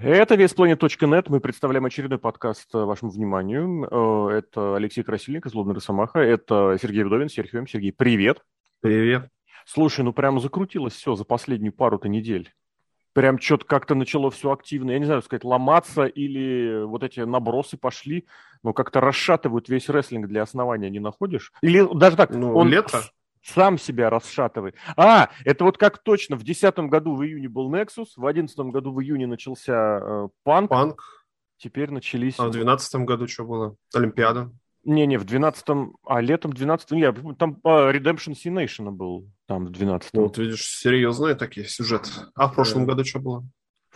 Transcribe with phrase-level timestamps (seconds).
[0.00, 1.28] Это веспланет.нет.
[1.28, 4.28] Мы представляем очередной подкаст э, вашему вниманию.
[4.30, 6.20] Э, это Алексей Красильников, Злобный Росомаха.
[6.20, 7.66] Это Сергей Вдовин, Серхием.
[7.66, 8.44] Сергей, привет.
[8.80, 9.28] Привет.
[9.66, 12.54] Слушай, ну прямо закрутилось все за последнюю пару-то недель.
[13.12, 17.76] Прям что-то как-то начало все активно, я не знаю, сказать, ломаться или вот эти набросы
[17.76, 18.28] пошли,
[18.62, 21.52] но как-то расшатывают весь рестлинг для основания, не находишь?
[21.60, 23.00] Или даже так, ну, он лето?
[23.42, 24.74] Сам себя расшатывает.
[24.96, 28.92] А, это вот как точно, в 2010 году в июне был Nexus, в 2011 году
[28.92, 30.70] в июне начался э, Панк.
[30.70, 31.02] Панк.
[31.58, 32.38] Теперь начались...
[32.38, 33.76] А в 2012 году что было?
[33.94, 34.50] Олимпиада.
[34.84, 39.66] Не-не, в 12-м, а летом в 12-м, я, там по Redemption C Nation был, там
[39.66, 40.08] в 12-м.
[40.14, 42.10] Ну, вот видишь, серьезные такие сюжеты.
[42.34, 42.92] А в прошлом да.
[42.92, 43.44] году что было?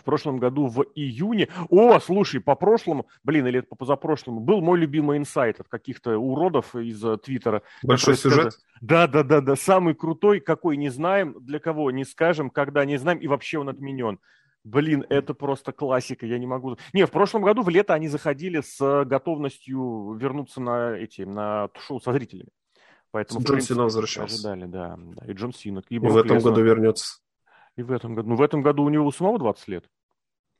[0.03, 1.47] В прошлом году в июне.
[1.69, 6.75] О, слушай, по прошлому, блин, или по позапрошлому, был мой любимый инсайт от каких-то уродов
[6.75, 7.61] из э, Твиттера.
[7.81, 8.59] Большой сюжет?
[8.81, 12.97] Да, да, да, да, самый крутой, какой не знаем, для кого не скажем, когда не
[12.97, 14.19] знаем, и вообще он отменен.
[14.65, 16.77] Блин, это просто классика, я не могу...
[16.91, 22.01] Не, в прошлом году в лето они заходили с готовностью вернуться на эти, на шоу
[22.01, 22.49] со зрителями.
[23.11, 24.35] Поэтому, Джон Сина возвращался.
[24.35, 25.31] Ожидали, да, да.
[25.31, 25.83] И Джон Сина.
[25.87, 27.19] И, и в этом году вернется.
[27.75, 28.29] И в этом году.
[28.29, 29.89] Ну, в этом году у него у самого 20 лет.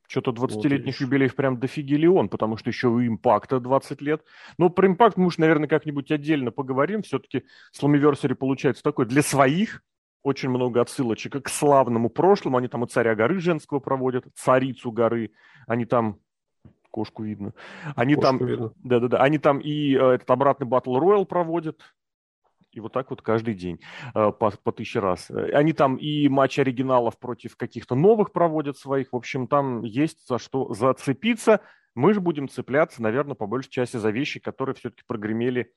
[0.06, 4.22] Что-то 20-летних вот юбилеев прям дофигели он, потому что еще у импакта 20 лет.
[4.58, 7.02] Но про импакт мы уж, наверное, как-нибудь отдельно поговорим.
[7.02, 7.44] Все-таки
[7.78, 9.82] Slammiversary получается такой для своих.
[10.22, 12.58] Очень много отсылочек к славному прошлому.
[12.58, 15.32] Они там и царя горы женского проводят, царицу горы.
[15.66, 16.18] Они там
[16.90, 17.52] кошку видно.
[17.96, 18.72] Они кошку там, видно.
[18.84, 21.80] да-да-да, они там и э, этот обратный батл роял проводят.
[22.76, 23.80] И вот так вот каждый день
[24.14, 25.30] э, по, по тысяче раз.
[25.30, 29.12] Они там и матч оригиналов против каких-то новых проводят своих.
[29.12, 31.60] В общем, там есть за что зацепиться.
[31.94, 35.72] Мы же будем цепляться, наверное, по большей части за вещи, которые все-таки прогремели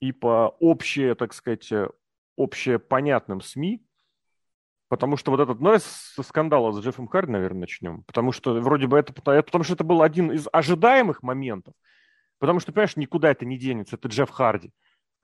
[0.00, 1.88] и по общее, так сказать, э,
[2.36, 3.84] общее понятным СМИ,
[4.88, 8.04] Потому что вот этот, ну, с скандала с Джеффом Харди, наверное, начнем.
[8.04, 11.74] Потому что вроде бы это, потому что это был один из ожидаемых моментов.
[12.38, 14.70] Потому что, понимаешь, никуда это не денется, это Джефф Харди.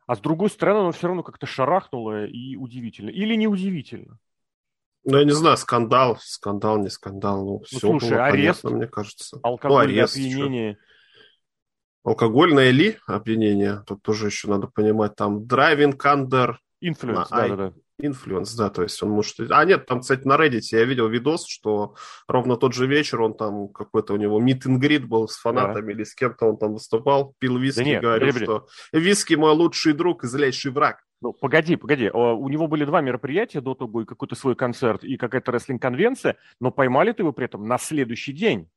[0.06, 3.10] А с другой стороны, оно все равно как-то шарахнуло и удивительно.
[3.10, 4.18] Или не удивительно.
[5.04, 7.44] Ну, я не знаю, скандал, скандал, не скандал.
[7.44, 9.38] Ну, ну все слушай, было арест, понятно, мне кажется.
[9.42, 10.78] Алкоголь, ну, арест, опьянение.
[12.04, 13.82] Алкогольное ли опьянение?
[13.86, 15.14] Тут тоже еще надо понимать.
[15.14, 16.60] Там driving under...
[16.80, 17.72] Influence, да-да-да.
[18.00, 19.36] Influence, да, то есть он может...
[19.50, 21.94] А нет, там, кстати, на Reddit я видел видос, что
[22.26, 25.92] ровно тот же вечер он там какой-то у него meet greet был с фанатами да.
[25.92, 29.52] или с кем-то он там выступал, пил виски, да нет, говорил, блин, что виски мой
[29.52, 31.04] лучший друг и злейший враг.
[31.20, 32.10] Ну, погоди, погоди.
[32.10, 36.70] У него были два мероприятия до того, и какой-то свой концерт, и какая-то рестлинг-конвенция, но
[36.70, 38.68] поймали-то его при этом на следующий день.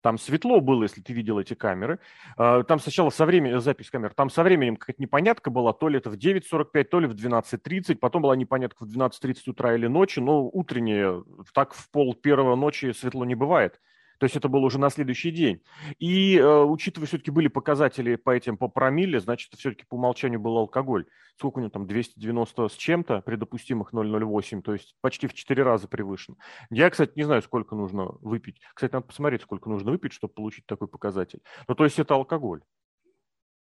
[0.00, 1.98] Там светло было, если ты видел эти камеры.
[2.36, 5.98] А, там сначала со временем, запись камер, там со временем какая-то непонятка была, то ли
[5.98, 10.20] это в 9.45, то ли в 12.30, потом была непонятка в 12.30 утра или ночи,
[10.20, 13.80] но утреннее, так в пол первого ночи светло не бывает.
[14.18, 15.62] То есть это было уже на следующий день.
[15.98, 20.56] И э, учитывая, все-таки были показатели по этим, по промилле, значит, все-таки по умолчанию был
[20.58, 21.06] алкоголь.
[21.36, 25.62] Сколько у него там, 290 с чем-то, при допустимых 0,08, то есть почти в 4
[25.62, 26.36] раза превышен.
[26.68, 28.60] Я, кстати, не знаю, сколько нужно выпить.
[28.74, 31.40] Кстати, надо посмотреть, сколько нужно выпить, чтобы получить такой показатель.
[31.68, 32.62] Ну, то есть это алкоголь.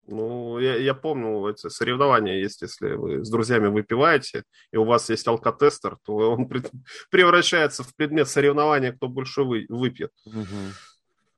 [0.05, 5.09] Ну, я, я помню эти соревнования есть, если вы с друзьями выпиваете, и у вас
[5.09, 6.49] есть алкотестер, то он
[7.09, 10.11] превращается в предмет соревнования, кто больше вы, выпьет.
[10.25, 10.45] Угу.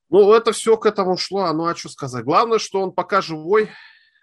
[0.10, 2.26] Ну, это все к этому шло, ну а что сказать.
[2.26, 3.70] Главное, что он пока живой,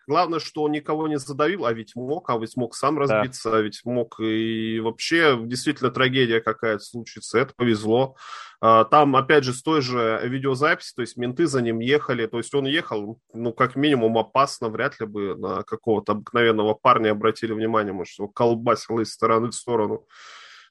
[0.09, 3.59] Главное, что он никого не задавил, а ведь мог, а ведь мог сам разбиться, да.
[3.59, 7.39] а ведь мог и вообще действительно трагедия какая-то случится.
[7.39, 8.17] Это повезло.
[8.65, 12.39] А, там, опять же, с той же видеозаписи, то есть менты за ним ехали, то
[12.39, 17.53] есть он ехал, ну, как минимум опасно, вряд ли бы на какого-то обыкновенного парня обратили
[17.53, 20.07] внимание, может, его колбасило из стороны в сторону.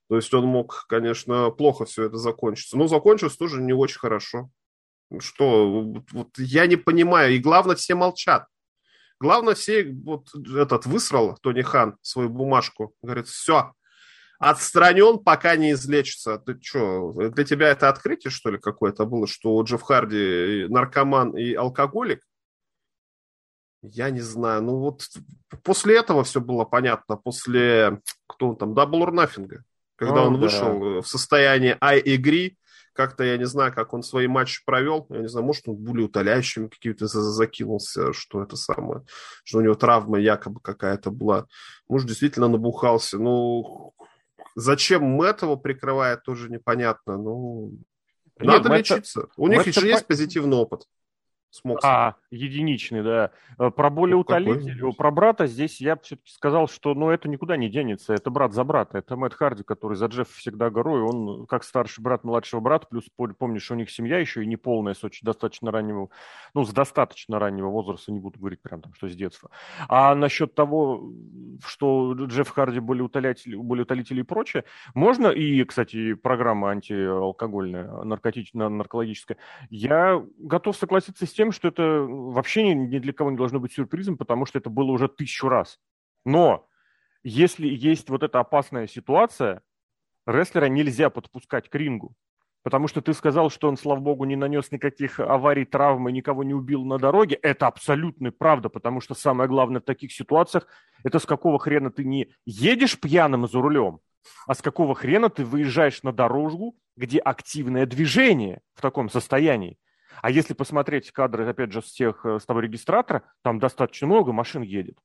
[0.07, 2.77] То есть он мог, конечно, плохо все это закончиться.
[2.77, 4.49] Но закончилось тоже не очень хорошо.
[5.19, 7.33] Что, вот я не понимаю.
[7.33, 8.45] И главное, все молчат.
[9.19, 12.93] Главное, все вот этот высрал, Тони Хан, свою бумажку.
[13.01, 13.73] Говорит, все,
[14.41, 16.39] отстранен, пока не излечится.
[16.39, 21.37] Ты что, для тебя это открытие, что ли, какое-то было, что у Джефф Харди наркоман
[21.37, 22.21] и алкоголик?
[23.83, 24.63] Я не знаю.
[24.63, 25.03] Ну вот
[25.63, 27.17] после этого все было понятно.
[27.17, 29.59] После, кто он там, Double or Nothing.
[29.95, 30.39] Когда О, он да.
[30.39, 32.55] вышел в состоянии I agree,
[32.93, 35.05] как-то я не знаю, как он свои матчи провел.
[35.09, 39.03] Я не знаю, может, он более утоляющими какими-то закинулся, что это самое,
[39.43, 41.45] что у него травма якобы какая-то была.
[41.87, 43.17] Может, действительно набухался.
[43.17, 43.93] Ну,
[44.55, 47.17] зачем этого прикрывает, тоже непонятно.
[47.17, 47.73] Ну,
[48.39, 49.27] надо Нет, лечиться.
[49.37, 50.85] У них еще есть позитивный опыт.
[51.51, 51.79] Смог.
[51.83, 53.31] А, Единичный, да.
[53.59, 57.69] Э, про более ну, про брата здесь я все-таки сказал, что ну, это никуда не
[57.69, 58.13] денется.
[58.13, 58.99] Это брат за брата.
[58.99, 61.01] Это Мэтт Харди, который за Джефф всегда горой.
[61.01, 63.03] Он как старший брат младшего брата, плюс
[63.37, 66.09] помнишь, у них семья еще и не полная, с очень достаточно раннего,
[66.53, 69.49] ну, с достаточно раннего возраста, не буду говорить прям там, что с детства.
[69.89, 71.11] А насчет того,
[71.65, 74.63] что Джефф Харди более утолитель, более утолитель и прочее,
[74.93, 79.35] можно, и, кстати, программа антиалкогольная, наркотическая, наркологическая,
[79.69, 84.17] я готов согласиться с тем, что это вообще ни, для кого не должно быть сюрпризом,
[84.17, 85.79] потому что это было уже тысячу раз.
[86.25, 86.67] Но
[87.23, 89.63] если есть вот эта опасная ситуация,
[90.27, 92.15] рестлера нельзя подпускать к рингу.
[92.63, 96.43] Потому что ты сказал, что он, слава богу, не нанес никаких аварий, травм и никого
[96.43, 97.35] не убил на дороге.
[97.41, 100.67] Это абсолютная правда, потому что самое главное в таких ситуациях–
[101.03, 103.99] это с какого хрена ты не едешь пьяным за рулем,
[104.45, 109.79] а с какого хрена ты выезжаешь на дорожку, где активное движение в таком состоянии.
[110.21, 114.31] А если посмотреть кадры, опять же, с тех, э, с того регистратора, там достаточно много
[114.31, 114.97] машин едет.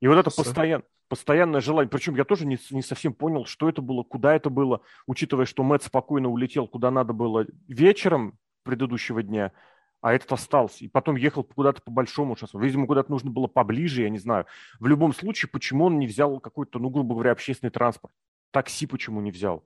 [0.00, 3.82] И вот это постоянно, постоянное желание, причем я тоже не, не совсем понял, что это
[3.82, 9.52] было, куда это было, учитывая, что Мэтт спокойно улетел, куда надо было вечером предыдущего дня,
[10.00, 10.84] а этот остался.
[10.84, 12.58] И потом ехал куда-то по большому шоссу.
[12.58, 14.46] Видимо, куда-то нужно было поближе, я не знаю.
[14.78, 18.14] В любом случае, почему он не взял какой-то, ну, грубо говоря, общественный транспорт?
[18.50, 19.64] Такси почему не взял?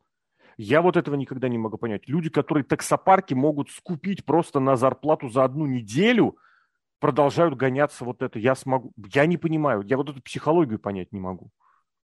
[0.57, 2.07] Я вот этого никогда не могу понять.
[2.07, 6.37] Люди, которые таксопарки могут скупить просто на зарплату за одну неделю,
[7.01, 8.39] продолжают гоняться вот это.
[8.39, 8.93] Я смогу...
[9.13, 9.83] Я не понимаю.
[9.83, 11.51] Я вот эту психологию понять не могу.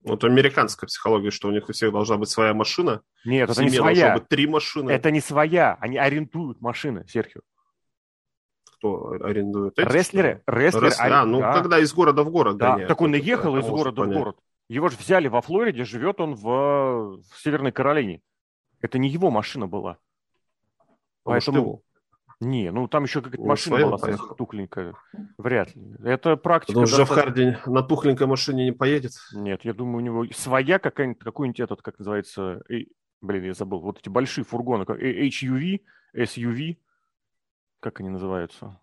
[0.03, 3.01] Вот американская психология, что у них у всех должна быть своя машина.
[3.25, 4.13] Нет, это не своя.
[4.13, 4.91] быть три машины.
[4.91, 5.77] Это не своя.
[5.81, 7.41] Они арендуют машины, Серхио.
[8.77, 9.77] Кто арендует?
[9.77, 10.43] Эти, рестлеры.
[10.45, 10.87] Рестлеры.
[10.87, 11.13] Рестлеры.
[11.13, 11.53] А, ну, да.
[11.53, 12.71] когда из города в город да.
[12.71, 12.89] гоняют.
[12.89, 14.37] Так он и ехал из города в город.
[14.69, 18.21] Его же взяли во Флориде, живет он в, в Северной Каролине.
[18.81, 19.97] Это не его машина была.
[20.79, 20.85] А
[21.23, 21.57] Поэтому...
[21.57, 21.81] Его?
[22.39, 24.35] Не, ну там еще какая-то машина была поехал.
[24.35, 24.93] тухленькая.
[25.39, 25.95] Вряд ли.
[26.03, 26.73] Это практика.
[26.73, 27.53] Потому что достаточно...
[27.53, 29.13] Харди на тухленькой машине не поедет.
[29.33, 32.85] Нет, я думаю, у него своя какая-нибудь, какой-нибудь этот, как называется, э,
[33.21, 35.81] блин, я забыл, вот эти большие фургоны, как HUV,
[36.15, 36.77] SUV,
[37.79, 38.79] как они называются?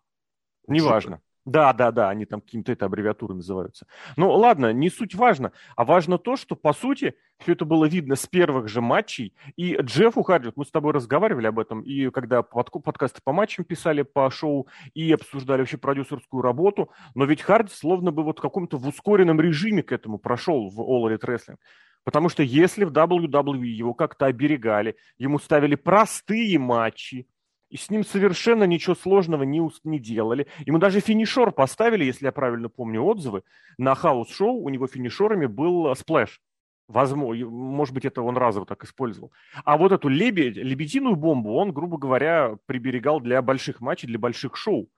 [0.67, 1.21] Неважно.
[1.45, 3.87] Да, да, да, они там какими-то это аббревиатуры называются.
[4.17, 8.17] Ну, ладно, не суть важно, а важно то, что, по сути, все это было видно
[8.17, 12.43] с первых же матчей, и Джеффу Харди, мы с тобой разговаривали об этом, и когда
[12.43, 17.71] под, подкасты по матчам писали, по шоу, и обсуждали вообще продюсерскую работу, но ведь Харди
[17.75, 21.59] словно бы вот в каком-то в ускоренном режиме к этому прошел в All Elite Wrestling.
[22.05, 27.27] Потому что если в WWE его как-то оберегали, ему ставили простые матчи,
[27.75, 30.47] и с ним совершенно ничего сложного не, не делали.
[30.65, 33.43] Ему даже финишер поставили, если я правильно помню отзывы,
[33.79, 36.41] на house show у него финишерами был э, splash.
[36.87, 39.33] Возможно, может быть, это он разово так использовал.
[39.65, 44.55] А вот эту лебедь, лебединую бомбу он, грубо говоря, приберегал для больших матчей, для больших
[44.55, 44.89] шоу.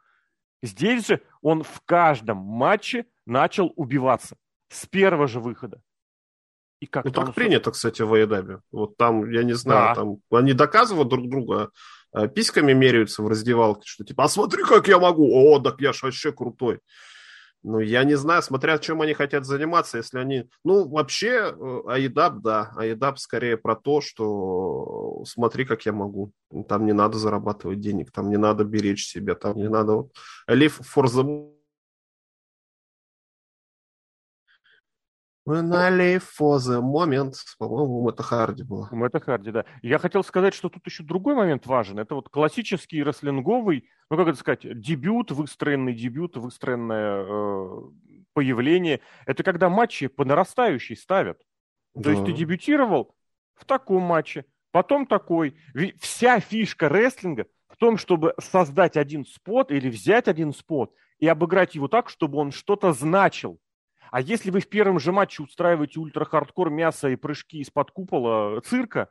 [0.62, 4.36] Здесь же он в каждом матче начал убиваться
[4.68, 5.80] с первого же выхода.
[6.80, 8.60] И как ну, так принято, кстати, в Айдабе.
[8.70, 9.94] Вот там, я не знаю, да.
[9.94, 11.70] там они доказывают друг друга,
[12.34, 16.02] письками меряются в раздевалке, что типа, а смотри, как я могу, о, так я ж
[16.02, 16.80] вообще крутой.
[17.62, 20.48] Ну, я не знаю, смотря чем они хотят заниматься, если они...
[20.64, 21.52] Ну, вообще,
[21.88, 26.30] Аидап, да, Аидап скорее про то, что смотри, как я могу.
[26.68, 30.08] Там не надо зарабатывать денег, там не надо беречь себя, там не надо...
[30.48, 31.55] Live for the
[35.46, 37.34] When I live for the moment.
[37.56, 38.88] По-моему, у Мэтта Харди было.
[38.90, 39.64] У Мэтта Харди, да.
[39.80, 42.00] Я хотел сказать, что тут еще другой момент важен.
[42.00, 47.80] Это вот классический рестлинговый, ну, как это сказать, дебют, выстроенный дебют, выстроенное э,
[48.32, 49.00] появление.
[49.24, 51.38] Это когда матчи по нарастающей ставят.
[51.94, 52.10] То да.
[52.10, 53.14] есть ты дебютировал
[53.54, 55.56] в таком матче, потом такой.
[56.00, 61.76] Вся фишка рестлинга в том, чтобы создать один спот или взять один спот и обыграть
[61.76, 63.60] его так, чтобы он что-то значил
[64.16, 69.10] а если вы в первом же матче устраиваете ультра-хардкор мясо и прыжки из-под купола цирка,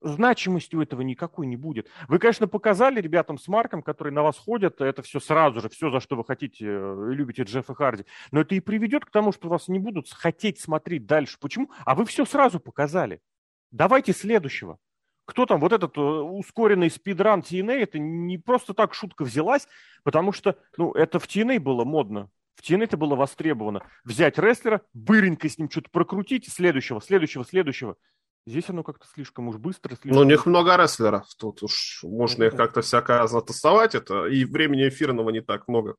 [0.00, 1.90] значимости у этого никакой не будет.
[2.08, 5.90] Вы, конечно, показали ребятам с Марком, которые на вас ходят, это все сразу же, все,
[5.90, 8.06] за что вы хотите э, любите Джеффа Харди.
[8.30, 11.36] Но это и приведет к тому, что вас не будут хотеть смотреть дальше.
[11.38, 11.70] Почему?
[11.84, 13.20] А вы все сразу показали.
[13.72, 14.78] Давайте следующего.
[15.26, 19.68] Кто там, вот этот э, ускоренный спидран TNA, это не просто так шутка взялась,
[20.02, 22.30] потому что, ну, это в TNA было модно.
[22.56, 23.82] В TNA это было востребовано.
[24.04, 27.96] Взять рестлера, быренько с ним что-то прокрутить, следующего, следующего, следующего.
[28.46, 29.96] Здесь оно как-то слишком уж быстро.
[29.96, 30.12] Слишком...
[30.12, 31.26] Ну, у них много рестлеров.
[31.38, 33.94] Тут уж можно их как-то всяко затасовать.
[33.94, 35.96] Это и времени эфирного не так много.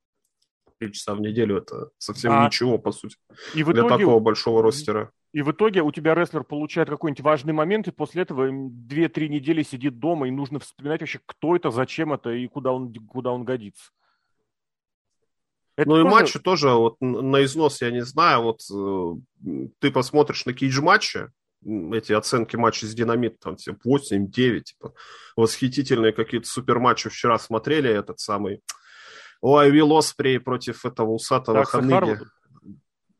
[0.78, 2.46] Три часа в неделю это совсем а...
[2.46, 3.18] ничего, по сути.
[3.56, 3.88] И в итоге...
[3.88, 5.12] Для такого большого ростера.
[5.34, 9.64] И в итоге у тебя рестлер получает какой-нибудь важный момент, и после этого 2-3 недели
[9.64, 13.44] сидит дома, и нужно вспоминать вообще, кто это, зачем это и куда он, куда он
[13.44, 13.92] годится.
[15.78, 16.08] Это ну тоже...
[16.08, 21.30] и матчи тоже, вот на износ я не знаю, вот э, ты посмотришь на кейдж-матчи,
[21.66, 24.94] эти оценки матчей с Динамит, там, типа, 8-9, типа,
[25.36, 28.62] восхитительные какие-то суперматчи вчера смотрели, этот самый,
[29.42, 32.20] ой, Вилл Оспрей против этого усатого так, Ханыги.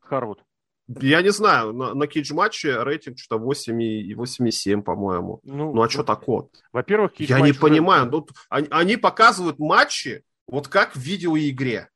[0.00, 0.42] Харвуд.
[0.88, 5.40] Я не знаю, на, на кейдж-матче рейтинг что-то 8,7, по-моему.
[5.42, 6.46] Ну, ну а что такое?
[6.72, 8.08] Во-первых, Я не понимаю.
[8.08, 11.90] Ну, они, они показывают матчи вот как в видеоигре.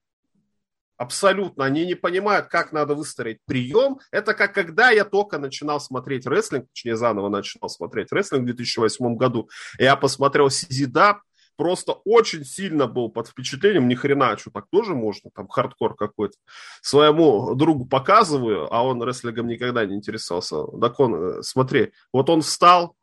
[1.00, 1.64] Абсолютно.
[1.64, 4.00] Они не понимают, как надо выстроить прием.
[4.12, 9.16] Это как когда я только начинал смотреть рестлинг, точнее, заново начинал смотреть рестлинг в 2008
[9.16, 9.48] году.
[9.78, 11.22] Я посмотрел CZW,
[11.56, 16.34] просто очень сильно был под впечатлением, ни хрена, что так тоже можно, там хардкор какой-то.
[16.82, 20.66] Своему другу показываю, а он рестлингом никогда не интересовался.
[20.82, 22.94] Так он, э, смотри, вот он встал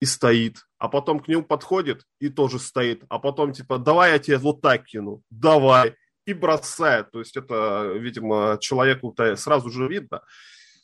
[0.00, 4.18] и стоит, а потом к нему подходит и тоже стоит, а потом типа, давай я
[4.18, 5.96] тебе вот так кину, давай,
[6.26, 7.10] и бросает.
[7.10, 10.22] То есть это, видимо, человеку сразу же видно,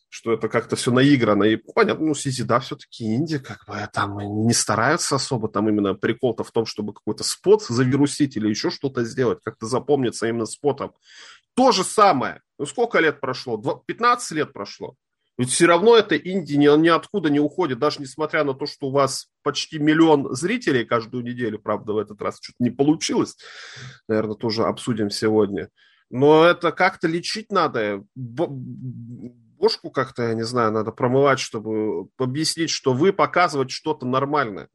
[0.08, 1.44] что это как-то все наиграно.
[1.44, 5.94] И понятно, ну, Сизи, да, все-таки Инди, как бы там не стараются особо, там именно
[5.94, 10.94] прикол-то в том, чтобы какой-то спот завирусить или еще что-то сделать, как-то запомниться именно спотом.
[11.54, 12.42] То же самое.
[12.58, 13.56] Ну, сколько лет прошло?
[13.58, 14.94] 15 лет прошло.
[15.38, 18.90] Ведь все равно это Инди ни, ниоткуда не уходит, даже несмотря на то, что у
[18.90, 23.36] вас почти миллион зрителей каждую неделю, правда, в этот раз что-то не получилось.
[24.08, 25.68] Наверное, тоже обсудим сегодня.
[26.08, 32.92] Но это как-то лечить надо бошку как-то, я не знаю, надо промывать, чтобы объяснить, что
[32.92, 34.68] вы показывать что-то нормальное.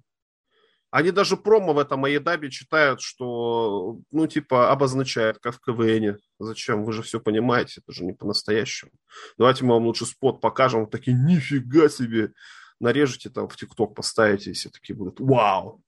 [0.92, 6.20] Они даже промо в этом AEW читают, что, ну, типа, обозначает, как в КВН.
[6.38, 6.84] Зачем?
[6.84, 8.92] Вы же все понимаете, это же не по-настоящему.
[9.38, 10.82] Давайте мы вам лучше спот покажем.
[10.82, 12.34] Вот такие, нифига себе.
[12.82, 15.82] Нарежете там в ТикТок, поставите, и все такие будут, вау.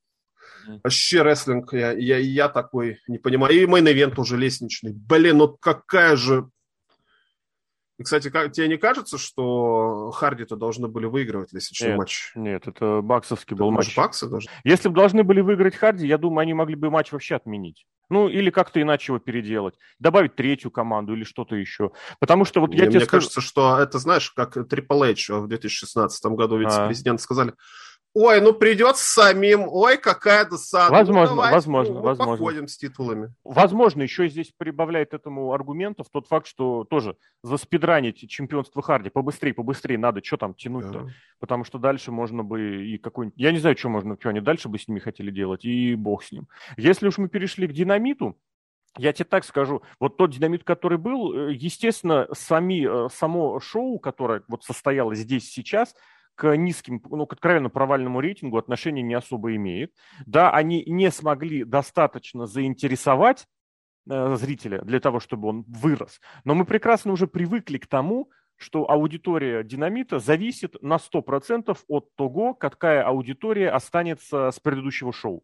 [0.83, 3.53] Вообще рестлинг, я, я, я такой не понимаю.
[3.53, 4.93] И main event уже лестничный.
[4.93, 6.49] Блин, ну какая же
[8.01, 12.31] кстати, как, тебе не кажется, что Харди-то должны были выигрывать лестничный нет, матч?
[12.35, 13.95] Нет, это баксовский был матч.
[13.95, 14.47] Баксы даже?
[14.63, 17.85] Если бы должны были выиграть Харди, я думаю, они могли бы матч вообще отменить.
[18.09, 19.75] Ну, или как-то иначе его переделать.
[19.99, 21.91] Добавить третью команду или что-то еще.
[22.19, 23.21] Потому что вот мне, я тебе Мне скажу...
[23.21, 27.23] кажется, что это, знаешь, как Triple H в 2016 году вице-президент а.
[27.23, 27.53] сказали,
[28.15, 29.67] Ой, ну придется самим.
[29.67, 30.91] Ой, какая досада.
[30.91, 32.33] Возможно, ну, давайте, возможно, ну, возможно.
[32.33, 33.33] Походим с титулами.
[33.43, 39.97] Возможно, еще здесь прибавляет этому аргументов тот факт, что тоже заспидранить чемпионство Харди побыстрее, побыстрее
[39.97, 40.99] надо, что там тянуть-то.
[40.99, 41.09] Да.
[41.39, 43.37] Потому что дальше можно бы и какой-нибудь...
[43.39, 46.23] Я не знаю, что можно, что они дальше бы с ними хотели делать, и бог
[46.23, 46.47] с ним.
[46.77, 48.37] Если уж мы перешли к динамиту,
[48.97, 53.97] я тебе так скажу, вот тот динамит, который был, э, естественно, сами, э, само шоу,
[53.97, 55.95] которое вот состоялось здесь сейчас,
[56.35, 59.93] к низким, ну, к откровенно провальному рейтингу отношения не особо имеет.
[60.25, 63.47] Да, они не смогли достаточно заинтересовать
[64.09, 66.19] э, зрителя для того, чтобы он вырос.
[66.43, 72.53] Но мы прекрасно уже привыкли к тому, что аудитория динамита зависит на 100% от того,
[72.53, 75.43] какая аудитория останется с предыдущего шоу.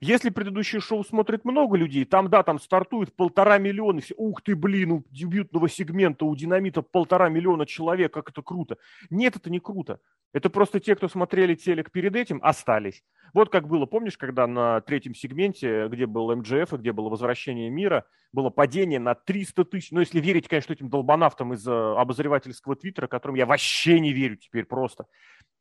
[0.00, 4.54] Если предыдущее шоу смотрит много людей, там, да, там стартует полтора миллиона, все, ух ты,
[4.54, 8.78] блин, у дебютного сегмента у динамита полтора миллиона человек, как это круто.
[9.10, 10.00] Нет, это не круто.
[10.32, 13.02] Это просто те, кто смотрели телек перед этим, остались.
[13.34, 17.68] Вот как было, помнишь, когда на третьем сегменте, где был МДФ и где было возвращение
[17.68, 19.90] мира, было падение на 300 тысяч.
[19.90, 24.36] Ну, если верить, конечно, этим долбанавтам из э, обозревательского твиттера, которым я вообще не верю
[24.36, 25.06] теперь просто.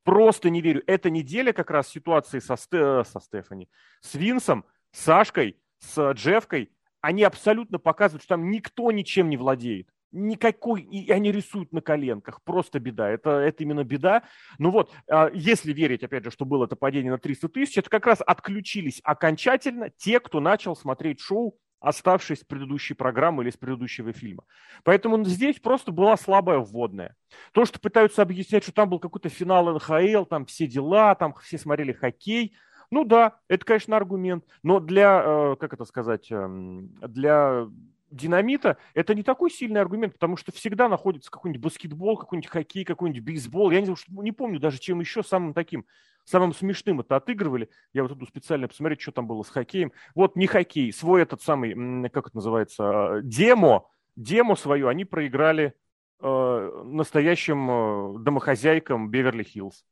[0.03, 0.83] Просто не верю.
[0.87, 3.03] Эта неделя как раз ситуации со, Сте...
[3.03, 3.69] со Стефани,
[4.01, 9.89] с Винсом, с Сашкой, с Джефкой, они абсолютно показывают, что там никто ничем не владеет.
[10.11, 14.23] Никакой, и они рисуют на коленках, просто беда, это, это именно беда.
[14.57, 17.91] Ну вот, а, если верить, опять же, что было это падение на 300 тысяч, это
[17.91, 23.57] как раз отключились окончательно те, кто начал смотреть шоу оставшись с предыдущей программы или с
[23.57, 24.43] предыдущего фильма.
[24.83, 27.15] Поэтому здесь просто была слабая вводная.
[27.51, 31.57] То, что пытаются объяснять, что там был какой-то финал НХЛ, там все дела, там все
[31.57, 32.53] смотрели хоккей.
[32.91, 34.45] Ну да, это, конечно, аргумент.
[34.63, 37.67] Но для, э, как это сказать, эм, для
[38.11, 43.23] динамита это не такой сильный аргумент, потому что всегда находится какой-нибудь баскетбол, какой-нибудь хоккей, какой-нибудь
[43.23, 43.71] бейсбол.
[43.71, 45.85] Я не, не помню даже, чем еще самым таким
[46.25, 47.69] самым смешным это отыгрывали.
[47.93, 49.91] Я вот иду специально посмотреть, что там было с хоккеем.
[50.15, 55.73] Вот не хоккей, свой этот самый, как это называется, а, демо, демо свое они проиграли
[56.21, 59.83] э, настоящим э, домохозяйкам Беверли-Хиллз.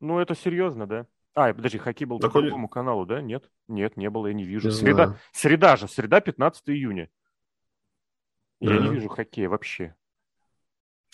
[0.00, 1.06] Ну, это серьезно, да?
[1.34, 3.20] А, подожди, хоккей был по другому каналу, да?
[3.20, 3.50] Нет?
[3.68, 4.68] Нет, не было, я не вижу.
[4.68, 7.10] Не среда, среда же, среда 15 июня.
[8.60, 8.86] Я да.
[8.86, 9.94] не вижу хоккея вообще.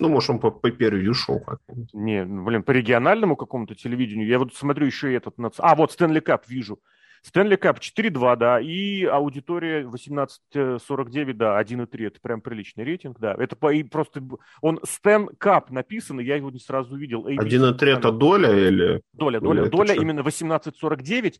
[0.00, 1.92] Ну, может, он по, по первью шоу как-нибудь.
[1.92, 4.26] Не, ну, блин, по региональному какому-то телевидению.
[4.26, 5.34] Я вот смотрю еще и этот...
[5.58, 6.80] А, вот Стэнли Кап вижу.
[7.22, 13.36] Стэнли Кап 4.2, да, и аудитория 18.49, да, 1.3, это прям приличный рейтинг, да.
[13.38, 14.20] Это по, и просто,
[14.60, 17.28] он Стэн Кап написан, и я его не сразу увидел.
[17.28, 19.02] 1.3 это доля или?
[19.12, 21.34] Доля, доля, доля, именно 18.49,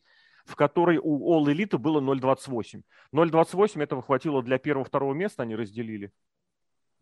[0.45, 2.83] в которой у All Elite было 0.28.
[3.15, 6.13] 0.28 этого хватило для первого-второго места, они разделили.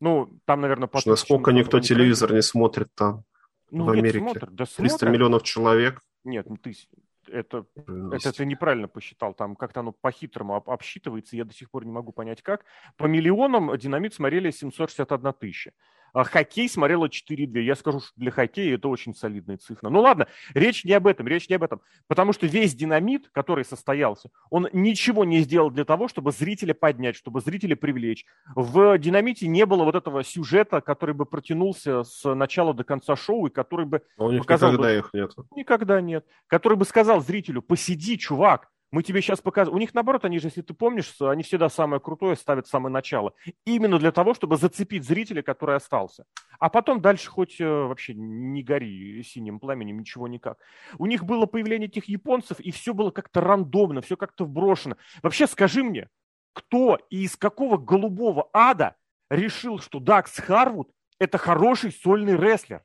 [0.00, 3.24] Ну, там, наверное, по Насколько никто не телевизор не смотрит там,
[3.70, 4.18] ну, в нет, Америке?
[4.20, 5.12] Смотрят, да 300 смотрят.
[5.12, 6.00] миллионов человек.
[6.24, 6.88] Нет, ну, тысяч,
[7.28, 7.66] это,
[8.12, 9.34] это ты неправильно посчитал.
[9.34, 11.36] Там как-то оно по-хитрому обсчитывается.
[11.36, 12.64] Я до сих пор не могу понять, как.
[12.96, 15.72] По миллионам динамит смотрели 761 тысяча.
[16.12, 17.60] А хоккей смотрела 4-2.
[17.60, 19.88] Я скажу, что для хоккея это очень солидная цифра.
[19.90, 21.80] Ну ладно, речь не об этом, речь не об этом.
[22.06, 27.16] Потому что весь динамит, который состоялся, он ничего не сделал для того, чтобы зрителя поднять,
[27.16, 28.24] чтобы зрителя привлечь.
[28.54, 33.46] В динамите не было вот этого сюжета, который бы протянулся с начала до конца шоу,
[33.46, 34.02] и который бы...
[34.16, 34.98] А у них показал никогда бы...
[34.98, 35.32] их нет.
[35.54, 36.26] Никогда нет.
[36.46, 39.76] Который бы сказал зрителю, посиди, чувак, мы тебе сейчас показываем.
[39.76, 42.92] У них, наоборот, они же, если ты помнишь, они всегда самое крутое ставят в самое
[42.92, 43.34] начало.
[43.64, 46.24] Именно для того, чтобы зацепить зрителя, который остался.
[46.58, 50.58] А потом дальше хоть э, вообще не гори синим пламенем, ничего никак.
[50.98, 54.96] У них было появление этих японцев, и все было как-то рандомно, все как-то вброшено.
[55.22, 56.08] Вообще скажи мне,
[56.52, 58.96] кто и из какого голубого ада
[59.30, 62.82] решил, что Дакс Харвуд– это хороший сольный рестлер?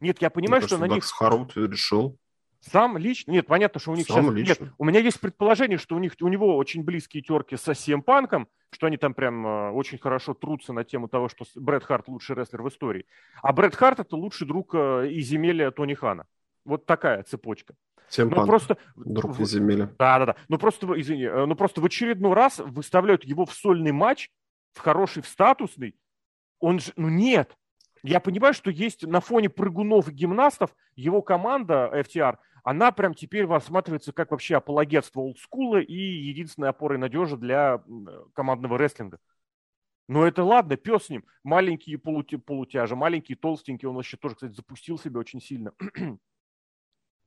[0.00, 1.02] Нет, я понимаю, Мне что кажется, на них...
[1.02, 2.18] Дакс Харвуд решил.
[2.70, 3.32] Сам лично?
[3.32, 4.34] Нет, понятно, что у них Сам сейчас...
[4.34, 4.64] Лично.
[4.64, 8.02] Нет, у меня есть предположение, что у, них, у него очень близкие терки со CM
[8.02, 12.06] Панком, что они там прям э, очень хорошо трутся на тему того, что Брэд Харт
[12.06, 13.04] лучший рестлер в истории.
[13.42, 16.26] А Брэд Харт это лучший друг э, и земелья Тони Хана.
[16.64, 17.74] Вот такая цепочка.
[18.08, 19.88] Всем ну, просто друг из земли.
[19.98, 20.36] Да, да, да.
[20.48, 24.30] Ну просто, извини, э, ну просто в очередной раз выставляют его в сольный матч,
[24.72, 25.96] в хороший, в статусный.
[26.60, 27.56] Он же, ну нет.
[28.04, 33.46] Я понимаю, что есть на фоне прыгунов и гимнастов его команда FTR– она прям теперь
[33.46, 37.82] рассматривается как вообще апологетство олдскула и единственной опорой надежи для
[38.34, 39.18] командного рестлинга.
[40.08, 41.24] Но это ладно, пес с ним.
[41.42, 45.72] Маленький полути, полутяжи, маленький, толстенький, он вообще тоже, кстати, запустил себя очень сильно.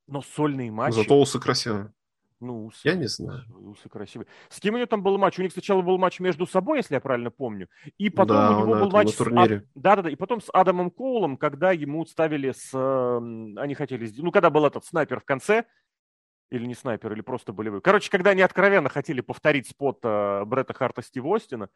[0.08, 0.96] Но сольные матчи...
[0.96, 1.94] Зато усы красивые.
[2.46, 3.44] Ну, усы, я не знаю.
[3.50, 4.28] Усы красивые.
[4.50, 5.40] С кем у него там был матч?
[5.40, 7.70] У них сначала был матч между собой, если я правильно помню.
[7.98, 9.62] И потом да, у него был матч турнире.
[9.62, 9.64] с...
[9.74, 10.10] Да-да-да.
[10.10, 12.74] И потом с Адамом Коулом, когда ему ставили с...
[12.75, 14.10] Они хотели...
[14.18, 15.66] Ну, когда был этот снайпер в конце,
[16.51, 17.81] или не снайпер, или просто болевой.
[17.81, 21.70] Короче, когда они откровенно хотели повторить спот э, Бретта Харта Стива Остина,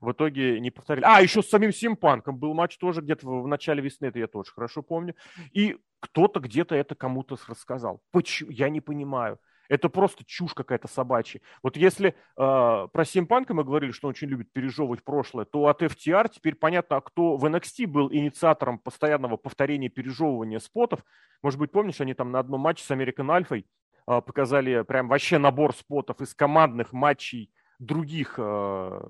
[0.00, 1.04] в итоге не повторили.
[1.06, 4.26] А, еще с самим Симпанком был матч тоже где-то в, в начале весны, это я
[4.26, 5.14] тоже хорошо помню.
[5.52, 8.02] И кто-то где-то это кому-то рассказал.
[8.10, 8.50] Почему?
[8.50, 9.38] Я не понимаю.
[9.68, 11.40] Это просто чушь какая-то собачья.
[11.62, 15.82] Вот если э, про Симпанка мы говорили, что он очень любит пережевывать прошлое, то от
[15.82, 21.04] FTR теперь понятно, а кто в NXT был инициатором постоянного повторения пережевывания спотов.
[21.42, 23.66] Может быть, помнишь, они там на одном матче с American Альфой
[24.06, 29.00] э, показали прям вообще набор спотов из командных матчей других, э,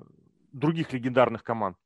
[0.53, 1.77] других легендарных команд.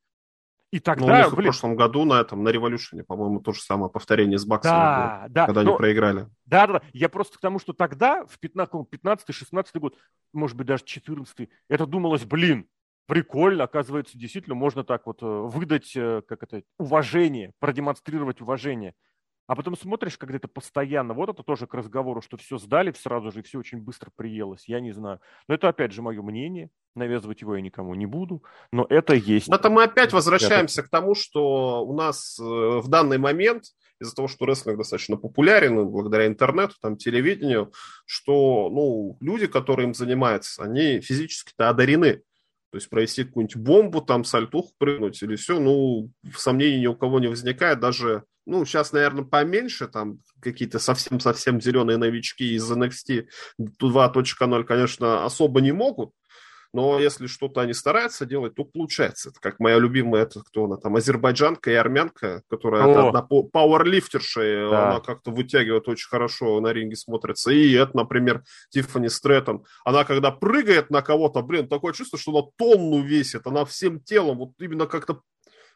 [0.73, 1.41] И тогда, ну, у них блин...
[1.41, 5.19] в прошлом году на этом, на революшене, по-моему, то же самое повторение с баксами да,
[5.21, 5.71] было, да, когда но...
[5.71, 6.29] они проиграли.
[6.47, 6.83] Да, да, да.
[6.95, 9.99] Я просто к тому, что тогда, в 15-16 год,
[10.33, 12.67] может быть, даже 14 это думалось, блин,
[13.07, 18.95] прикольно, оказывается, действительно можно так вот э, выдать, э, как это, уважение, продемонстрировать уважение.
[19.47, 23.33] А потом смотришь, когда это постоянно, вот это тоже к разговору, что все сдали сразу
[23.33, 25.21] же, и все очень быстро приелось, я не знаю.
[25.49, 29.49] Но это, опять же, мое мнение, навязывать его я никому не буду, но это есть.
[29.49, 30.89] Это мы опять возвращаемся это...
[30.89, 33.65] к тому, что у нас э, в данный момент,
[34.01, 37.73] из-за того, что рестлинг достаточно популярен, благодаря интернету, там, телевидению,
[38.05, 42.23] что, ну, люди, которые им занимаются, они физически-то одарены.
[42.73, 47.21] То есть провести какую-нибудь бомбу, там, сальтуху прыгнуть или все, ну, сомнений ни у кого
[47.21, 53.27] не возникает, даже ну, сейчас, наверное, поменьше, там какие-то совсем-совсем зеленые новички из NXT
[53.61, 56.13] 2.0, конечно, особо не могут,
[56.73, 59.31] но если что-то они стараются делать, то получается.
[59.31, 63.09] Это как моя любимая, это кто она там, азербайджанка и армянка, которая О.
[63.09, 64.91] одна пауэрлифтерша, да.
[64.91, 67.51] она как-то вытягивает очень хорошо на ринге смотрится.
[67.51, 69.65] И это, например, Тиффани Стрэттон.
[69.85, 74.39] Она когда прыгает на кого-то, блин, такое чувство, что она тонну весит, она всем телом,
[74.39, 75.21] вот именно как-то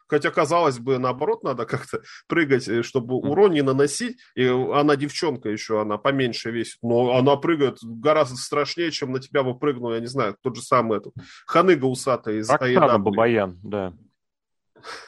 [0.07, 4.17] Хотя, казалось бы, наоборот, надо как-то прыгать, э, чтобы урон не наносить.
[4.35, 6.77] И она девчонка еще, она поменьше весит.
[6.81, 10.61] Но она прыгает гораздо страшнее, чем на тебя бы прыгнул, я не знаю, тот же
[10.61, 11.13] самый этот
[11.45, 13.93] Ханыга усатый из Оксана Бабаян, да.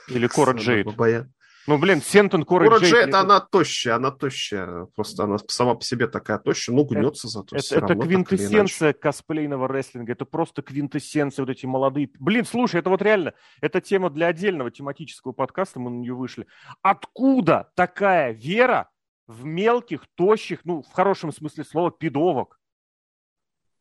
[0.08, 0.86] Или Кора Джейд.
[0.86, 1.32] Бабаян.
[1.70, 4.86] Ну, блин, Сентон Кора Кора Джей, это она тощая, она тощая.
[4.96, 10.14] Просто она сама по себе такая тощая, ну, гнется зато Это, это квинтэссенция косплейного рестлинга,
[10.14, 12.10] это просто квинтэссенция, вот эти молодые...
[12.18, 16.48] Блин, слушай, это вот реально, это тема для отдельного тематического подкаста, мы на нее вышли.
[16.82, 18.90] Откуда такая вера
[19.28, 22.60] в мелких, тощих, ну, в хорошем смысле слова, пидовок?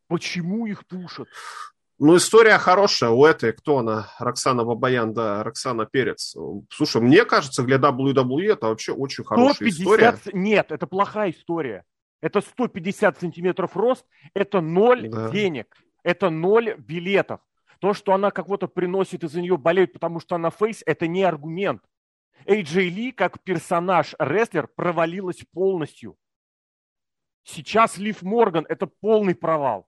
[0.09, 1.29] Почему их пушат?
[1.98, 3.11] Ну, история хорошая.
[3.11, 4.08] У этой, кто она?
[4.18, 6.37] Роксана Бабаян, да, Роксана Перец.
[6.70, 9.80] Слушай, мне кажется, для WWE это вообще очень хорошая 150...
[9.80, 10.18] история.
[10.32, 11.84] Нет, это плохая история.
[12.20, 15.30] Это 150 сантиметров рост, это ноль да.
[15.30, 17.40] денег, это ноль билетов.
[17.80, 21.82] То, что она кого-то приносит, из-за нее болеют, потому что она фейс, это не аргумент.
[22.46, 26.16] AJ Ли как персонаж рестлер провалилась полностью.
[27.44, 29.88] Сейчас Лив Морган– это полный провал.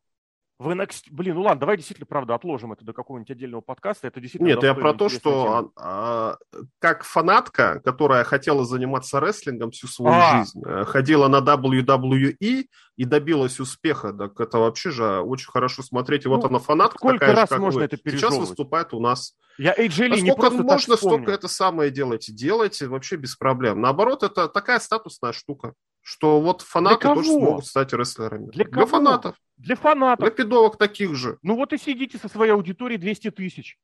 [0.60, 4.08] В NXT, блин, ну ладно, давай действительно, правда, отложим это до какого-нибудь отдельного подкаста.
[4.08, 6.36] Это действительно Нет, я про то, что а,
[6.78, 10.36] как фанатка, которая хотела заниматься рестлингом всю свою а.
[10.40, 16.26] жизнь, э, ходила на WWE и добилась успеха, так это вообще же очень хорошо смотреть.
[16.26, 17.84] И ну, вот она фанатка сколько такая раз же, как можно вы.
[17.86, 19.36] это Сейчас выступает у нас.
[19.56, 22.32] Я AJ Lee не просто можно, так столько это самое делайте.
[22.34, 23.80] Делайте вообще без проблем.
[23.80, 28.50] Наоборот, это такая статусная штука что вот фанаты тоже смогут стать рестлерами.
[28.50, 29.36] Для, для фанатов.
[29.56, 30.24] Для фанатов.
[30.24, 31.38] Для пидовок таких же.
[31.42, 33.78] Ну вот и сидите со своей аудиторией 200 тысяч.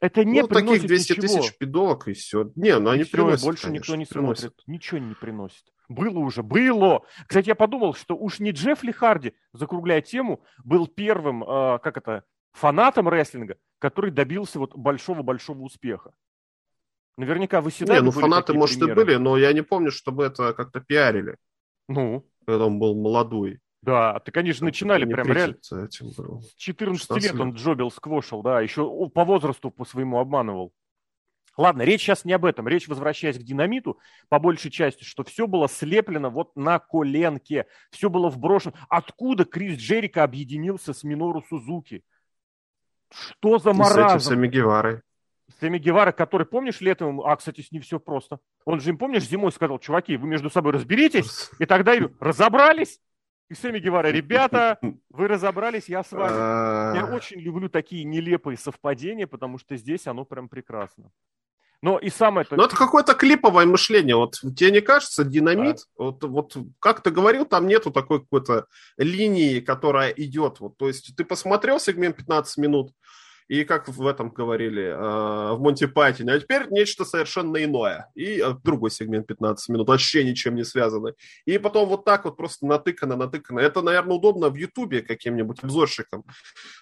[0.00, 1.22] Это не ну, таких 200 ничего.
[1.22, 2.52] тысяч пидовок и все.
[2.54, 4.40] Не, ну они все, приносят, больше конечно, никто не приносят.
[4.40, 4.62] смотрит.
[4.66, 5.64] Ничего не приносит.
[5.88, 7.02] Было уже, было.
[7.26, 11.96] Кстати, я подумал, что уж не Джефф Ли Харди, закругляя тему, был первым, э, как
[11.96, 16.12] это, фанатом рестлинга, который добился вот большого-большого успеха.
[17.18, 18.92] Наверняка вы всегда Не, ну фанаты, может, примеры.
[18.92, 21.36] и были, но я не помню, чтобы это как-то пиарили.
[21.88, 22.24] Ну?
[22.46, 23.58] Когда он был молодой.
[23.82, 25.56] Да, ты, конечно, начинали прям реально.
[25.84, 26.42] Этим был.
[26.42, 30.72] С 14 лет, лет он джобил, сквошил, да, еще по возрасту по своему обманывал.
[31.56, 32.68] Ладно, речь сейчас не об этом.
[32.68, 37.66] Речь, возвращаясь к динамиту, по большей части, что все было слеплено вот на коленке.
[37.90, 38.74] Все было вброшено.
[38.88, 42.04] Откуда Крис Джерика объединился с Минору Сузуки?
[43.10, 43.98] Что за маразм?
[43.98, 45.00] И с этим Самигеварой.
[45.60, 48.38] Сэмми Гевара, который, помнишь, летом, а, кстати, с ним все просто.
[48.64, 53.00] Он же им, помнишь, зимой сказал, чуваки, вы между собой разберитесь, и тогда и разобрались.
[53.50, 56.96] И Сэмми Гевара, ребята, вы разобрались, я с вами.
[56.96, 61.10] Я очень люблю такие нелепые совпадения, потому что здесь оно прям прекрасно.
[61.80, 62.46] Но и самое...
[62.50, 64.16] Ну, это какое-то клиповое мышление.
[64.16, 66.04] Вот тебе не кажется, динамит, да.
[66.04, 70.58] вот, вот как ты говорил, там нету такой какой-то линии, которая идет.
[70.58, 72.92] Вот, то есть ты посмотрел сегмент 15 минут,
[73.48, 78.10] и как в этом говорили, э, в Монти Пайтоне, а теперь нечто совершенно иное.
[78.14, 81.14] И э, другой сегмент 15 минут, вообще ничем не связанный.
[81.46, 83.60] И потом вот так вот просто натыкано, натыкано.
[83.60, 86.24] Это, наверное, удобно в Ютубе каким-нибудь обзорщикам.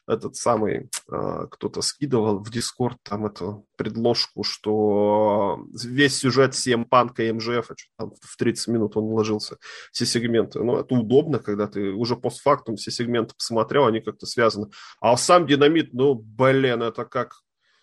[0.09, 6.55] Этот самый, э, кто-то скидывал в Дискорд там эту предложку, что весь сюжет
[6.91, 9.59] Панка и МЖФ, там в 30 минут он вложился,
[9.93, 10.63] все сегменты.
[10.63, 14.69] Ну, это удобно, когда ты уже постфактум все сегменты посмотрел, они как-то связаны.
[15.01, 17.35] А сам динамит, ну, блин, это как...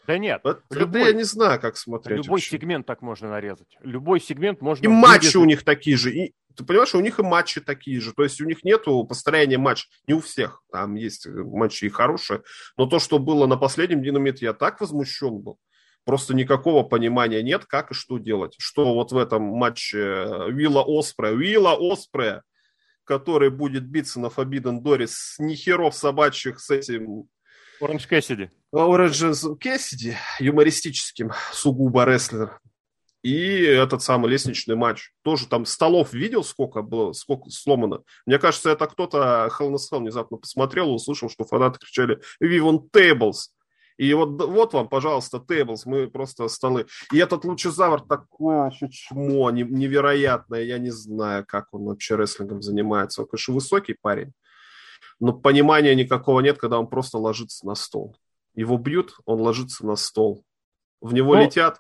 [0.06, 0.42] Да нет.
[0.44, 2.18] Это, любой, я не знаю, как смотреть.
[2.18, 2.58] Любой вообще.
[2.58, 3.78] сегмент так можно нарезать.
[3.82, 4.84] Любой сегмент можно...
[4.84, 6.12] И матчи у них такие же.
[6.12, 8.14] И, ты понимаешь, у них и матчи такие же.
[8.14, 9.88] То есть у них нету построения матч.
[10.08, 10.62] Не у всех.
[10.72, 12.44] Там есть матчи и хорошие.
[12.78, 15.58] Но то, что было на последнем динамите, я так возмущен был.
[16.06, 18.56] Просто никакого понимания нет, как и что делать.
[18.58, 22.42] Что вот в этом матче Вилла Оспре, Вилла Оспре,
[23.06, 27.30] который будет биться на Forbidden Door с нихеров собачьих с этим
[27.82, 28.50] Оранж Кэссиди.
[28.72, 29.24] Оранж
[29.60, 32.60] Кэссиди, юмористическим, сугубо рестлер.
[33.24, 35.12] И этот самый лестничный матч.
[35.24, 38.02] Тоже там столов видел, сколько было, сколько сломано.
[38.26, 42.60] Мне кажется, это кто-то Hell in Hell внезапно посмотрел и услышал, что фанаты кричали «We
[42.60, 43.50] want tables!»
[43.98, 46.88] И вот, вот вам, пожалуйста, Tables, мы просто столы.
[47.12, 50.64] И этот лучезавр такое чмо невероятное.
[50.64, 53.22] Я не знаю, как он вообще рестлингом занимается.
[53.22, 54.34] Он, конечно, высокий парень
[55.24, 58.18] но понимания никакого нет, когда он просто ложится на стол.
[58.56, 60.44] Его бьют, он ложится на стол.
[61.00, 61.44] В него но...
[61.44, 61.80] летят,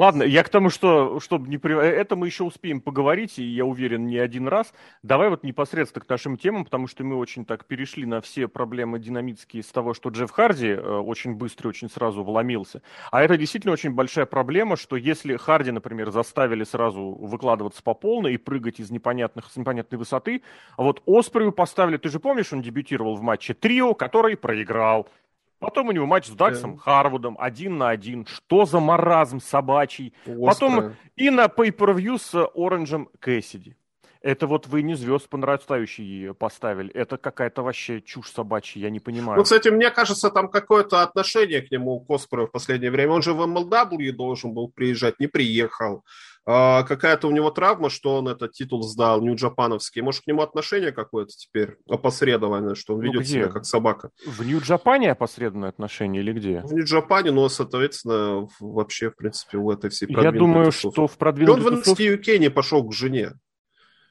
[0.00, 1.78] Ладно, я к тому, что чтобы не при...
[1.78, 4.72] это мы еще успеем поговорить, и я уверен, не один раз.
[5.02, 8.98] Давай вот непосредственно к нашим темам, потому что мы очень так перешли на все проблемы
[8.98, 12.80] динамитские с того, что Джефф Харди э, очень быстро, очень сразу вломился.
[13.10, 18.32] А это действительно очень большая проблема, что если Харди, например, заставили сразу выкладываться по полной
[18.32, 20.40] и прыгать из непонятных, с непонятной высоты,
[20.78, 25.10] а вот Оспрею поставили, ты же помнишь, он дебютировал в матче Трио, который проиграл.
[25.60, 26.80] Потом у него матч с Даксом да.
[26.80, 28.26] Харвудом один на один.
[28.26, 30.14] Что за маразм собачий.
[30.22, 30.46] Острое.
[30.46, 33.76] Потом и на pay-per-view с Оранжем Кэссиди.
[34.22, 36.92] Это вот вы не звезд по нарастающей поставили.
[36.92, 39.38] Это какая-то вообще чушь собачья, я не понимаю.
[39.38, 43.12] Ну, кстати, мне кажется, там какое-то отношение к нему, к Оспору в последнее время.
[43.12, 46.04] Он же в MLW должен был приезжать, не приехал.
[46.46, 50.02] А, какая-то у него травма, что он этот титул сдал, нью-джапановский.
[50.02, 53.32] Может, к нему отношение какое-то теперь опосредованное, что он ну, ведет где?
[53.32, 54.10] себя как собака?
[54.26, 56.60] В Нью-Джапане опосредованное отношение или где?
[56.60, 61.66] В Нью-Джапане, но, соответственно, вообще, в принципе, в этой всей Я думаю, что в продвинутых...
[61.66, 63.32] Он в NXT UK не пошел к жене.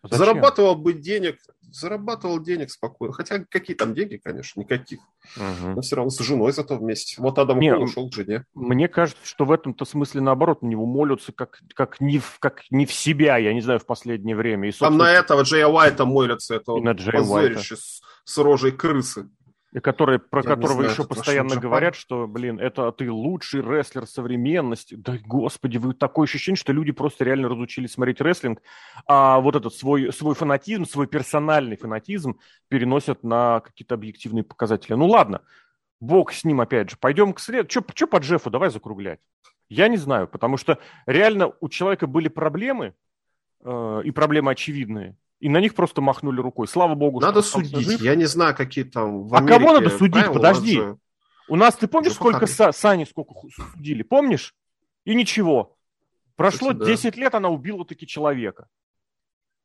[0.04, 0.18] Зачем?
[0.18, 3.14] Зарабатывал бы денег, зарабатывал денег спокойно.
[3.14, 5.00] Хотя какие там деньги, конечно, никаких.
[5.36, 5.70] Угу.
[5.76, 7.22] Но все равно с женой зато вместе.
[7.22, 8.46] Вот Адам не, ушел к жене.
[8.54, 12.64] Мне кажется, что в этом-то смысле наоборот на него молятся как, как, не, в, как
[12.72, 14.70] не в себя, я не знаю, в последнее время.
[14.70, 14.92] И, собственно...
[14.92, 17.60] Там на этого Джея Уайта молятся, это и на Джея Уайта.
[17.60, 19.30] С, с рожей крысы.
[19.72, 24.08] И которые, про Я которого знаю, еще постоянно говорят, что, блин, это ты лучший рестлер
[24.08, 24.96] современности.
[24.96, 28.62] Да, господи, вы такое ощущение, что люди просто реально разучились смотреть рестлинг,
[29.06, 34.96] а вот этот свой, свой фанатизм, свой персональный фанатизм переносят на какие-то объективные показатели.
[34.96, 35.42] Ну ладно,
[36.00, 36.98] бог с ним опять же.
[36.98, 37.70] Пойдем к след.
[37.70, 38.50] Что по Джеффу?
[38.50, 39.20] Давай закруглять.
[39.68, 42.96] Я не знаю, потому что реально у человека были проблемы,
[43.64, 46.68] э, и проблемы очевидные и на них просто махнули рукой.
[46.68, 47.78] Слава богу, надо судить.
[47.78, 48.02] Жив.
[48.02, 49.56] Я не знаю, какие там в Америке...
[49.56, 50.14] А кого надо судить?
[50.14, 50.76] Правила, Подожди.
[50.76, 50.98] Же...
[51.48, 54.04] У нас, ты помнишь, сколько Са, Сани сколько судили?
[54.04, 54.54] Помнишь?
[55.06, 55.76] И ничего.
[56.36, 57.22] Прошло Кстати, 10 да.
[57.22, 58.68] лет, она убила таки человека.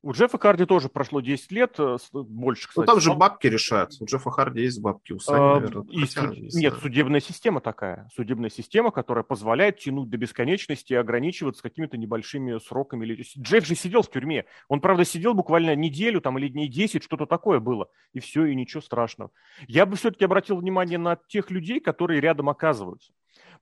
[0.05, 2.87] У Джеффа Харди тоже прошло 10 лет, э, больше, кстати.
[2.87, 3.93] Ну, там же бабки решают.
[4.01, 5.87] У Джеффа Харди есть бабки, у Сани, а, наверное.
[5.90, 6.37] И Хотя, суд...
[6.37, 8.07] не Нет, судебная система такая.
[8.14, 13.19] Судебная система, которая позволяет тянуть до бесконечности и ограничиваться какими-то небольшими сроками.
[13.38, 14.45] Джефф же сидел в тюрьме.
[14.69, 17.88] Он, правда, сидел буквально неделю там, или дней 10, что-то такое было.
[18.12, 19.31] И все, и ничего страшного.
[19.69, 23.14] Я бы все-таки обратил внимание на тех людей, которые рядом оказываются.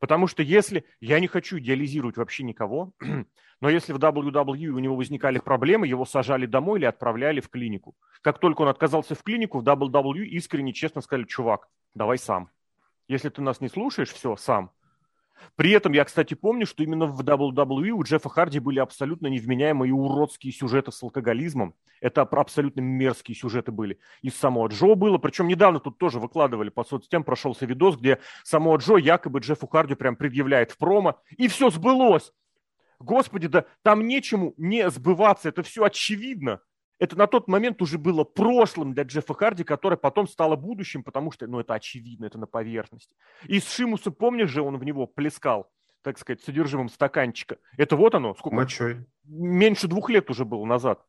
[0.02, 0.84] Потому что если...
[1.00, 2.92] Я не хочу идеализировать вообще никого,
[3.60, 7.94] но если в WWE у него возникали проблемы, его сажали домой или отправляли в клинику.
[8.20, 12.50] Как только он отказался в клинику, в WWE искренне, честно сказали, чувак, давай сам.
[13.06, 14.72] Если ты нас не слушаешь, все, сам.
[15.56, 19.92] При этом я, кстати, помню, что именно в WWE у Джеффа Харди были абсолютно невменяемые
[19.92, 21.74] уродские сюжеты с алкоголизмом.
[22.00, 23.98] Это абсолютно мерзкие сюжеты были.
[24.22, 28.76] И самого Джо было, причем недавно тут тоже выкладывали по соцсетям, прошелся видос, где самого
[28.76, 32.32] Джо якобы Джеффу Харди прям предъявляет в промо, и все сбылось.
[32.98, 36.60] Господи, да там нечему не сбываться, это все очевидно
[36.98, 41.32] это на тот момент уже было прошлым для Джеффа Харди, которое потом стало будущим, потому
[41.32, 43.14] что, ну, это очевидно, это на поверхности.
[43.46, 45.70] И с Шимуса, помнишь же, он в него плескал,
[46.02, 47.58] так сказать, содержимым стаканчика.
[47.76, 48.56] Это вот оно, сколько?
[48.56, 49.06] Мочой.
[49.24, 51.04] Меньше двух лет уже было назад.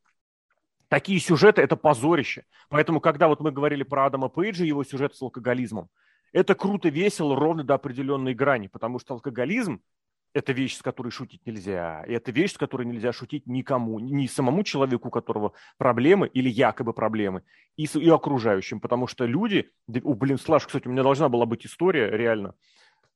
[0.87, 2.45] Такие сюжеты– это позорище.
[2.69, 5.89] Поэтому, когда вот мы говорили про Адама Пейджа его сюжет с алкоголизмом,
[6.31, 9.81] это круто, весело, ровно до определенной грани, потому что алкоголизм
[10.33, 12.03] это вещь, с которой шутить нельзя.
[12.07, 16.49] И это вещь, с которой нельзя шутить никому, ни самому человеку, у которого проблемы или
[16.49, 17.43] якобы проблемы,
[17.77, 18.79] и, и окружающим.
[18.79, 19.71] Потому что люди...
[20.03, 22.55] О, блин, Слаш, кстати, у меня должна была быть история, реально.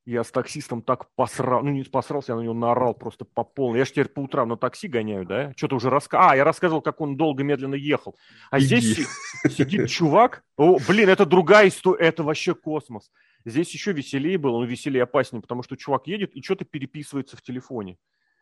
[0.06, 3.80] Я с таксистом так посрал, ну не посрался, я на него наорал просто по полной.
[3.80, 5.52] Я же теперь по утрам на такси гоняю, да?
[5.58, 6.32] Что-то уже рассказывал.
[6.32, 8.16] А, я рассказывал, как он долго, медленно ехал.
[8.50, 8.78] А Иди.
[8.78, 9.08] здесь
[9.50, 10.46] сидит чувак.
[10.56, 13.12] О, блин, это другая история, это вообще космос.
[13.48, 17.42] Здесь еще веселее было, но веселее опаснее, потому что чувак едет и что-то переписывается в
[17.42, 17.98] телефоне.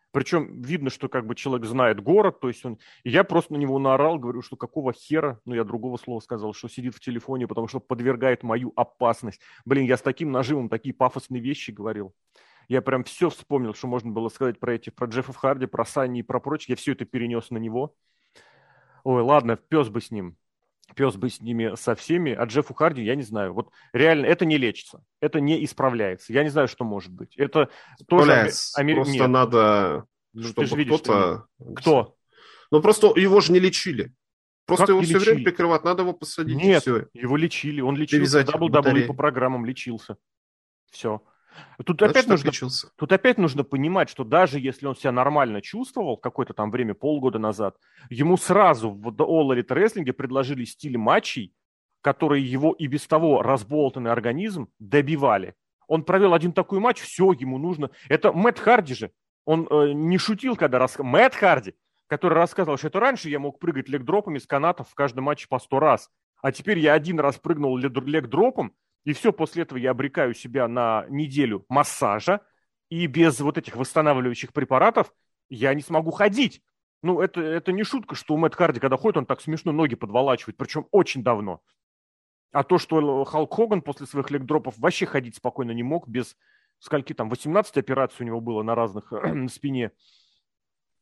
[0.10, 2.80] Причем видно, что как бы человек знает город, то есть он...
[3.04, 6.56] И я просто на него наорал, говорю, что какого хера, ну я другого слова сказал,
[6.56, 9.42] что сидит в телефоне, потому что подвергает мою опасность.
[9.64, 12.16] Блин, я с таким нажимом такие пафосные вещи говорил.
[12.68, 16.22] Я прям все вспомнил, что можно было сказать про эти, про Джеффа Харди, про Санни
[16.22, 16.74] и про прочее.
[16.74, 17.96] Я все это перенес на него.
[19.04, 20.36] Ой, ладно, пес бы с ним
[20.94, 23.54] пес бы с ними со всеми, а Джеффу Харди, я не знаю.
[23.54, 26.34] Вот реально, это не лечится, это не исправляется.
[26.34, 27.36] Я не знаю, что может быть.
[27.36, 27.70] Это
[28.08, 28.52] тоже...
[28.76, 28.96] Амер...
[28.96, 29.28] Просто Нет.
[29.28, 31.46] надо, ну, чтобы кто-то...
[31.76, 32.16] Кто?
[32.72, 34.14] Ну, просто его же не лечили.
[34.66, 35.30] Просто как его все лечили?
[35.30, 36.56] время прикрывать, надо его посадить.
[36.58, 37.08] Нет, все.
[37.14, 40.18] его лечили, он лечился, WWE по программам лечился.
[40.92, 41.22] Все.
[41.86, 42.52] Тут опять, нужно,
[42.96, 47.40] тут опять нужно понимать, что даже если он себя нормально чувствовал какое-то там время, полгода
[47.40, 47.78] назад,
[48.10, 51.54] ему сразу в All Elite Wrestling предложили стиль матчей,
[52.02, 55.56] которые его и без того разболтанный организм добивали.
[55.88, 57.90] Он провел один такой матч, все, ему нужно.
[58.10, 59.12] Это Мэтт Харди же.
[59.46, 61.12] Он э, не шутил, когда рассказывал.
[61.12, 61.74] Мэтт Харди,
[62.08, 65.60] который рассказывал, что это раньше я мог прыгать легдропами с канатов в каждом матче по
[65.60, 66.10] сто раз.
[66.42, 68.74] А теперь я один раз прыгнул легдропом,
[69.06, 72.42] и все, после этого я обрекаю себя на неделю массажа,
[72.90, 75.14] и без вот этих восстанавливающих препаратов
[75.50, 76.62] я не смогу ходить.
[77.04, 79.96] Ну, это, это не шутка, что у Мэтт Харди, когда ходит, он так смешно ноги
[79.96, 81.62] подволачивает, причем очень давно.
[82.52, 86.36] А то, что Халк Хоган после своих легдропов вообще ходить спокойно не мог, без
[86.80, 89.92] скольки там, 18 операций у него было на разных на спине,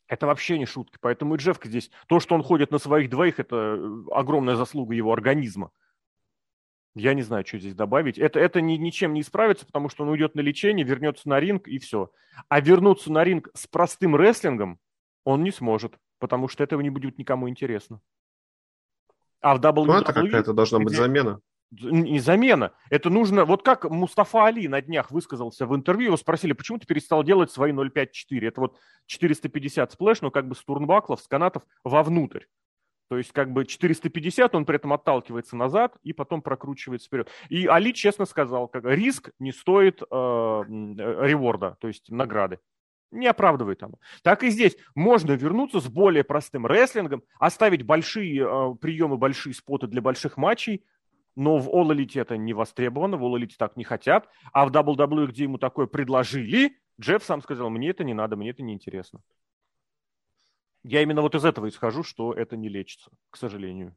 [0.07, 0.97] это вообще не шутка.
[1.01, 4.93] Поэтому и Джефф здесь, то, что он ходит на своих двоих, это э, огромная заслуга
[4.93, 5.71] его организма.
[6.95, 8.19] Я не знаю, что здесь добавить.
[8.19, 11.67] Это, это ни, ничем не исправится, потому что он уйдет на лечение, вернется на ринг
[11.67, 12.11] и все.
[12.49, 14.79] А вернуться на ринг с простым рестлингом
[15.23, 17.99] он не сможет, потому что этого не будет никому интересно.
[19.41, 19.85] А в WWE...
[19.85, 21.39] Ну, это какая-то должна быть замена.
[21.71, 22.73] Не замена.
[22.91, 23.45] Это нужно...
[23.45, 27.51] Вот как Мустафа Али на днях высказался в интервью, его спросили, почему ты перестал делать
[27.51, 28.47] свои 0.5.4?
[28.47, 28.77] Это вот
[29.07, 32.43] 450 splash, но как бы с turnbuckle ов, с канатов вовнутрь.
[33.13, 37.29] То есть как бы 450, он при этом отталкивается назад и потом прокручивается вперед.
[37.47, 42.57] И Али честно сказал, как риск не стоит э, reward а, то есть награды.
[43.11, 43.99] Не оправдывает оно.
[44.23, 44.75] Так и здесь.
[44.95, 50.83] Можно вернуться с более простым рестлингом, оставить большие э, приемы, большие споты для больших матчей,
[51.35, 54.71] но в All Elite это не востребовано, в All Elite так не хотят, а в
[54.71, 58.73] WWE, где ему такое предложили, Джефф сам сказал, мне это не надо, мне это не
[58.73, 59.21] интересно.
[60.83, 63.95] Я именно вот из этого исхожу, что это не лечится, к сожалению.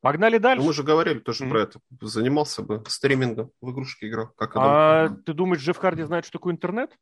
[0.00, 0.60] Погнали дальше.
[0.60, 1.48] Ну, мы же говорили тоже mm-hmm.
[1.48, 1.80] про это.
[2.02, 4.28] Занимался бы стримингом, в игрушки играл.
[4.36, 6.94] Как а ты думаешь, Джефф Харди знает, что такое интернет?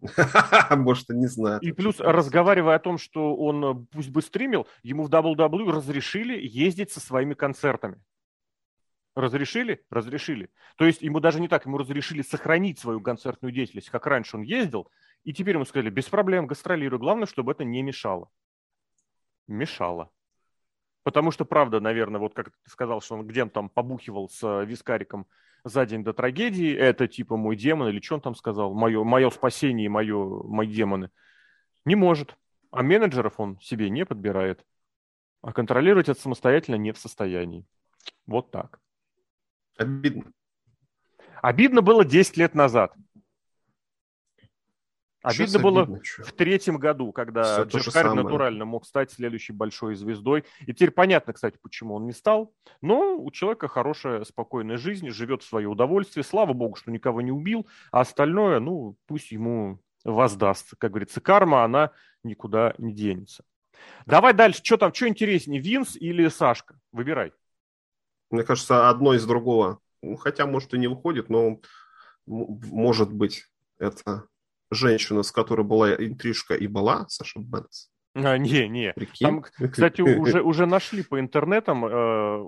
[0.70, 1.62] Может, и не знает.
[1.62, 6.36] И плюс, разговаривая о том, что он э, пусть бы стримил, ему в WWE разрешили
[6.36, 8.02] ездить со своими концертами.
[9.14, 9.84] Разрешили?
[9.88, 10.50] Разрешили.
[10.76, 14.42] То есть ему даже не так, ему разрешили сохранить свою концертную деятельность, как раньше он
[14.42, 14.90] ездил,
[15.24, 18.30] и теперь ему сказали, без проблем, гастролируй, главное, чтобы это не мешало.
[19.46, 20.10] Мешало.
[21.02, 24.64] Потому что, правда, наверное, вот как ты сказал, что он где-то там побухивал с э,
[24.64, 25.26] вискариком
[25.62, 29.28] за день до трагедии, это типа мой демон, или что он там сказал, мое, мое
[29.30, 31.10] спасение, мое, мои демоны.
[31.84, 32.36] Не может.
[32.70, 34.64] А менеджеров он себе не подбирает.
[35.42, 37.66] А контролировать это самостоятельно не в состоянии.
[38.26, 38.80] Вот так.
[39.76, 40.32] Обидно.
[41.42, 42.94] Обидно было 10 лет назад.
[45.24, 50.44] Обидно было обидно, в третьем году, когда Все Харри натурально мог стать следующей большой звездой.
[50.60, 52.52] И теперь понятно, кстати, почему он не стал.
[52.82, 56.24] Но у человека хорошая, спокойная жизнь, живет в свое удовольствие.
[56.24, 60.76] Слава богу, что никого не убил, а остальное, ну, пусть ему воздастся.
[60.76, 63.44] Как говорится, карма, она никуда не денется.
[64.04, 64.62] Давай дальше.
[64.62, 66.78] Что там, что интереснее, Винс или Сашка?
[66.92, 67.32] Выбирай.
[68.30, 69.78] Мне кажется, одно из другого.
[70.02, 71.60] Ну, хотя, может, и не выходит, но
[72.26, 73.46] может быть
[73.78, 74.28] это
[74.74, 77.90] женщина, с которой была интрижка и была Саша Беннес.
[78.14, 78.92] А, не, не.
[78.92, 79.26] Прикинь?
[79.26, 82.44] Там, кстати, уже, уже нашли по интернетам э,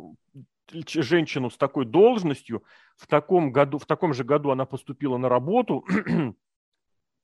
[0.86, 2.62] женщину с такой должностью.
[2.96, 5.84] В таком, году, в таком же году она поступила на работу,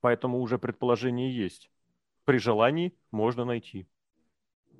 [0.00, 1.70] поэтому уже предположение есть.
[2.24, 3.86] При желании можно найти.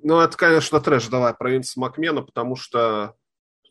[0.03, 1.07] Ну, это, конечно, трэш.
[1.07, 3.15] Давай про Винса Макмена, потому что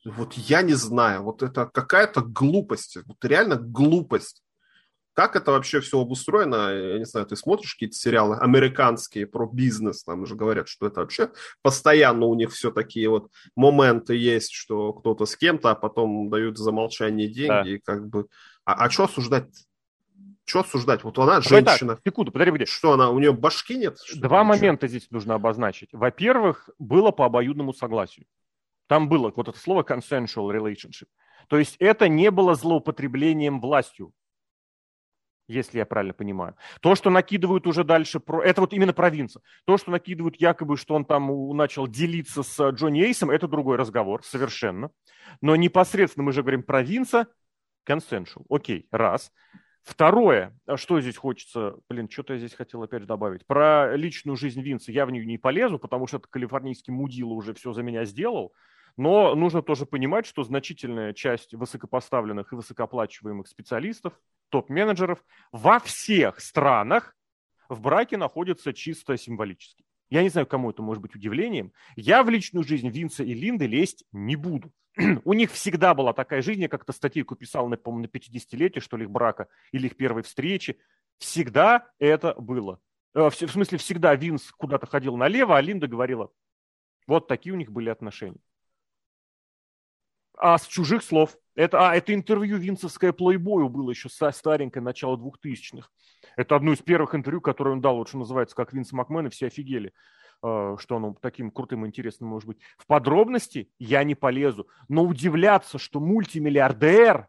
[0.04, 4.42] вот я не знаю, вот это какая-то глупость, вот реально глупость.
[5.14, 6.70] Как это вообще все обустроено?
[6.70, 11.00] Я не знаю, ты смотришь какие-то сериалы американские про бизнес, там же говорят, что это
[11.00, 16.30] вообще постоянно у них все такие вот моменты есть, что кто-то с кем-то, а потом
[16.30, 17.68] дают за молчание деньги, да.
[17.68, 18.26] и как бы...
[18.64, 19.48] А, а что осуждать?
[20.44, 21.04] Что осуждать?
[21.04, 21.96] Вот она женщина.
[21.96, 22.72] Так, секунду, подожди, подожди.
[22.72, 23.98] Что она, у нее башки нет?
[24.14, 25.90] Два момента здесь нужно обозначить.
[25.92, 28.26] Во-первых, было по обоюдному согласию.
[28.86, 31.06] Там было вот это слово consensual relationship.
[31.48, 34.12] То есть это не было злоупотреблением властью
[35.52, 36.56] если я правильно понимаю.
[36.80, 38.42] То, что накидывают уже дальше, про...
[38.42, 39.42] это вот именно провинция.
[39.64, 44.24] То, что накидывают якобы, что он там начал делиться с Джонни Эйсом, это другой разговор,
[44.24, 44.90] совершенно.
[45.40, 47.26] Но непосредственно мы же говорим провинция,
[47.88, 48.44] consensual.
[48.48, 49.32] Окей, раз.
[49.82, 53.44] Второе, а что здесь хочется, блин, что-то я здесь хотел опять добавить.
[53.46, 57.52] Про личную жизнь Винса я в нее не полезу, потому что это калифорнийский мудила уже
[57.52, 58.52] все за меня сделал.
[58.96, 64.12] Но нужно тоже понимать, что значительная часть высокопоставленных и высокооплачиваемых специалистов,
[64.52, 67.16] топ-менеджеров во всех странах
[67.68, 69.84] в браке находятся чисто символически.
[70.10, 71.72] Я не знаю, кому это может быть удивлением.
[71.96, 74.70] Я в личную жизнь Винса и Линды лезть не буду.
[75.24, 78.98] У них всегда была такая жизнь, я как-то статейку писал, на, по-моему, на 50-летие, что
[78.98, 80.78] ли, их брака или их первой встречи.
[81.16, 82.78] Всегда это было.
[83.14, 86.30] Э, в смысле, всегда Винс куда-то ходил налево, а Линда говорила,
[87.06, 88.40] вот такие у них были отношения
[90.42, 91.38] а с чужих слов.
[91.54, 95.92] Это, а, это интервью Винцевское плейбою было еще со старенькое начало двухтысячных.
[96.36, 99.30] Это одно из первых интервью, которое он дал, вот что называется, как Винс Макмен, и
[99.30, 99.92] все офигели,
[100.42, 102.58] э, что оно таким крутым и интересным может быть.
[102.76, 107.28] В подробности я не полезу, но удивляться, что мультимиллиардер,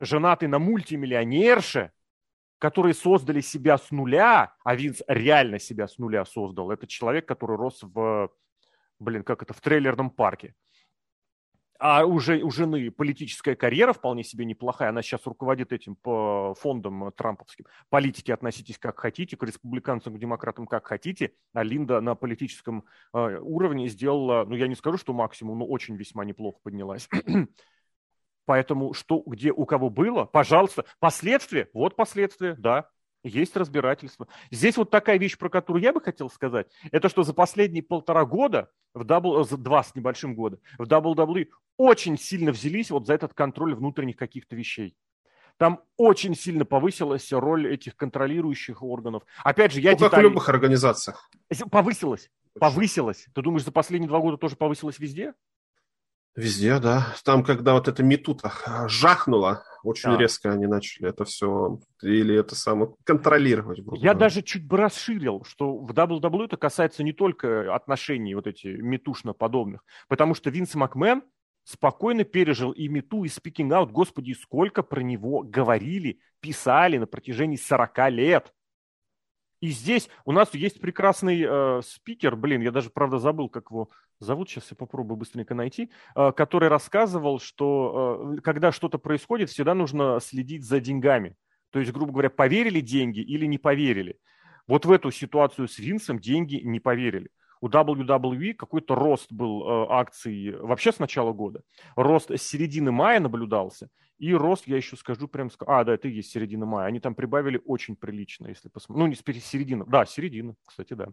[0.00, 1.92] женатый на мультимиллионерше,
[2.58, 6.70] которые создали себя с нуля, а Винс реально себя с нуля создал.
[6.70, 8.30] Это человек, который рос в,
[8.98, 10.54] блин, как это, в трейлерном парке
[11.78, 14.88] а уже у жены политическая карьера вполне себе неплохая.
[14.90, 17.66] Она сейчас руководит этим по фондам трамповским.
[17.88, 21.32] Политики относитесь как хотите, к республиканцам, к демократам как хотите.
[21.52, 22.84] А Линда на политическом
[23.14, 27.08] э, уровне сделала, ну я не скажу, что максимум, но очень весьма неплохо поднялась.
[28.44, 32.88] Поэтому что, где, у кого было, пожалуйста, последствия, вот последствия, да,
[33.22, 34.28] есть разбирательство.
[34.50, 38.24] Здесь вот такая вещь, про которую я бы хотел сказать, это что за последние полтора
[38.24, 43.14] года, в дабл, за два с небольшим года, в WWE очень сильно взялись вот за
[43.14, 44.96] этот контроль внутренних каких-то вещей.
[45.56, 49.24] Там очень сильно повысилась роль этих контролирующих органов.
[49.42, 50.10] Опять же, я ну, детали...
[50.10, 51.28] как в любых организациях.
[51.70, 52.30] Повысилась.
[52.58, 53.26] Повысилась?
[53.34, 55.34] Ты думаешь, за последние два года тоже повысилась везде?
[56.36, 57.14] Везде, да.
[57.24, 58.52] Там, когда вот это метута
[58.86, 60.18] жахнуло, очень да.
[60.18, 63.78] резко они начали это все, или это самое, контролировать.
[63.78, 64.14] Я говоря.
[64.14, 69.32] даже чуть бы расширил, что в WWE это касается не только отношений вот эти метушно
[69.32, 71.22] подобных, потому что Винс Макмен
[71.64, 73.92] спокойно пережил и мету, и спикинг аут.
[73.92, 78.54] Господи, сколько про него говорили, писали на протяжении 40 лет.
[79.60, 83.90] И здесь у нас есть прекрасный э, спикер, блин, я даже, правда, забыл, как его
[84.20, 89.74] зовут, сейчас я попробую быстренько найти, э, который рассказывал, что э, когда что-то происходит, всегда
[89.74, 91.34] нужно следить за деньгами.
[91.70, 94.18] То есть, грубо говоря, поверили деньги или не поверили.
[94.68, 97.30] Вот в эту ситуацию с Винсом деньги не поверили
[97.60, 101.62] у WWE какой-то рост был э, акций вообще с начала года.
[101.96, 103.88] Рост с середины мая наблюдался.
[104.18, 105.48] И рост, я еще скажу прям...
[105.66, 106.88] А, да, это и есть середина мая.
[106.88, 109.00] Они там прибавили очень прилично, если посмотреть.
[109.00, 109.84] Ну, не с середины.
[109.86, 111.08] Да, середина, кстати, да.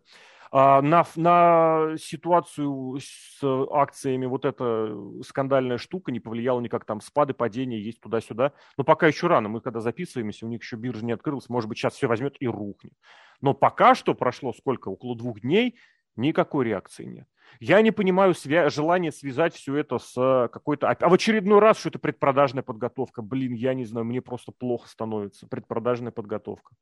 [0.51, 3.39] А, на, на ситуацию с
[3.71, 6.85] акциями вот эта скандальная штука не повлияла никак.
[6.85, 8.53] Там спады, падения есть туда-сюда.
[8.75, 9.49] Но пока еще рано.
[9.49, 11.47] Мы когда записываемся, у них еще биржа не открылась.
[11.47, 12.93] Может быть, сейчас все возьмет и рухнет.
[13.39, 14.89] Но пока что прошло сколько?
[14.89, 15.77] Около двух дней–
[16.15, 17.27] Никакой реакции нет.
[17.59, 20.89] Я не понимаю свя- желание связать все это с э, какой-то...
[20.89, 23.21] А в очередной раз, что это предпродажная подготовка.
[23.21, 25.47] Блин, я не знаю, мне просто плохо становится.
[25.47, 26.75] Предпродажная подготовка.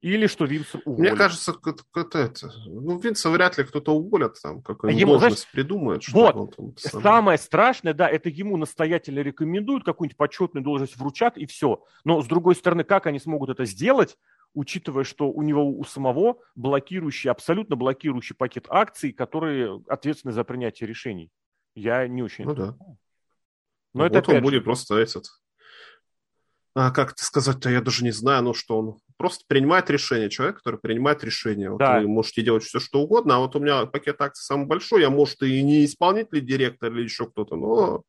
[0.00, 1.12] Или что Винса уволят.
[1.12, 1.54] Мне кажется,
[1.94, 6.08] это, это, ну, Винса вряд ли кто-то уволят, там, какую-нибудь ему, должность знаешь, придумает.
[6.08, 11.44] Вот, он там, самое страшное, да, это ему настоятельно рекомендуют, какую-нибудь почетную должность вручат, и
[11.44, 11.84] все.
[12.04, 14.16] Но, с другой стороны, как они смогут это сделать,
[14.54, 20.88] учитывая, что у него у самого блокирующий, абсолютно блокирующий пакет акций, которые ответственны за принятие
[20.88, 21.30] решений.
[21.74, 22.44] Я не очень...
[22.44, 22.76] Ну да.
[22.78, 22.96] Но
[23.94, 25.26] ну, это вот он будет просто этот...
[26.74, 30.58] А, как это сказать-то, я даже не знаю, ну что он просто принимает решение, человек,
[30.58, 31.70] который принимает решение.
[31.70, 32.00] Вот да.
[32.00, 35.10] Вы можете делать все, что угодно, а вот у меня пакет акций самый большой, я,
[35.10, 38.04] может, и не исполнительный директор или еще кто-то, но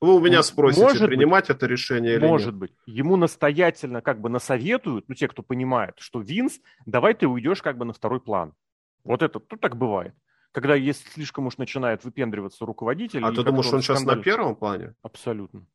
[0.00, 2.56] вы у меня спросите, может принимать быть, это решение или Может нет.
[2.56, 2.72] быть.
[2.86, 7.76] Ему настоятельно как бы насоветуют, ну, те, кто понимает, что Винс, давай ты уйдешь как
[7.76, 8.54] бы на второй план.
[9.02, 10.14] Вот это, тут так бывает.
[10.52, 13.24] Когда если слишком уж начинает выпендриваться руководитель...
[13.24, 14.94] А ты думаешь, он сейчас на первом плане?
[15.02, 15.66] Абсолютно.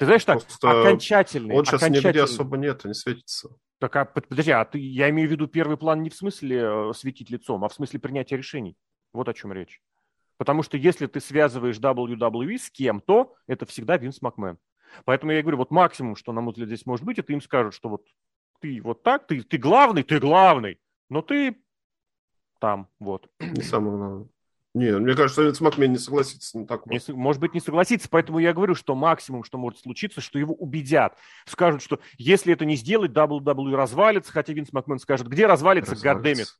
[0.00, 1.54] Ты знаешь так, Просто окончательный.
[1.54, 2.08] Он сейчас окончательный...
[2.08, 3.50] нигде особо нет, не светится.
[3.78, 6.92] Так, а, подожди, а ты, я имею в виду первый план не в смысле э,
[6.94, 8.78] светить лицом, а в смысле принятия решений.
[9.12, 9.82] Вот о чем речь.
[10.38, 14.56] Потому что если ты связываешь WWE с кем-то, это всегда Винс Макмен.
[15.04, 17.74] Поэтому я говорю, вот максимум, что, на мой взгляд, здесь может быть, это им скажут,
[17.74, 18.06] что вот
[18.60, 20.80] ты вот так, ты, ты главный, ты главный,
[21.10, 21.62] но ты
[22.58, 23.28] там, вот.
[23.38, 24.28] Не самое главное.
[24.72, 26.94] Не, мне кажется, Винс Макмен не согласится на такое.
[26.94, 30.54] Не, может быть, не согласится, поэтому я говорю, что максимум, что может случиться, что его
[30.54, 31.16] убедят.
[31.44, 36.54] Скажут, что если это не сделать, WWE развалится, хотя Винс Макмен скажет, где развалится, развалится.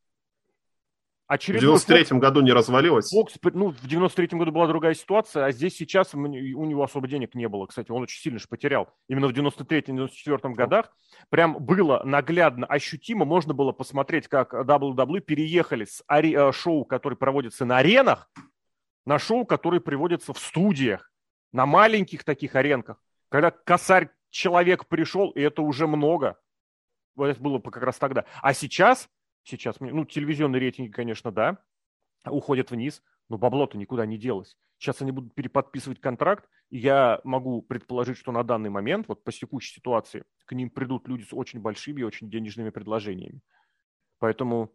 [1.30, 3.10] Очередной в 93-м году не развалилось.
[3.10, 7.36] Фокс, ну, в 93-м году была другая ситуация, а здесь сейчас у него особо денег
[7.36, 7.66] не было.
[7.66, 8.88] Кстати, он очень сильно же потерял.
[9.08, 10.90] Именно в 93-94 годах
[11.28, 13.24] прям было наглядно, ощутимо.
[13.24, 18.28] Можно было посмотреть, как WWE переехали с ари- э, шоу, которые проводятся на аренах,
[19.06, 21.12] на шоу, которые приводятся в студиях,
[21.52, 23.00] на маленьких таких аренках.
[23.28, 26.40] Когда косарь человек пришел, и это уже много.
[27.14, 28.24] Вот это было как раз тогда.
[28.42, 29.08] А сейчас
[29.44, 31.58] сейчас, ну, телевизионные рейтинги, конечно, да,
[32.26, 34.56] уходят вниз, но бабло-то никуда не делось.
[34.78, 39.30] Сейчас они будут переподписывать контракт, и я могу предположить, что на данный момент, вот по
[39.30, 43.40] текущей ситуации, к ним придут люди с очень большими и очень денежными предложениями.
[44.18, 44.72] Поэтому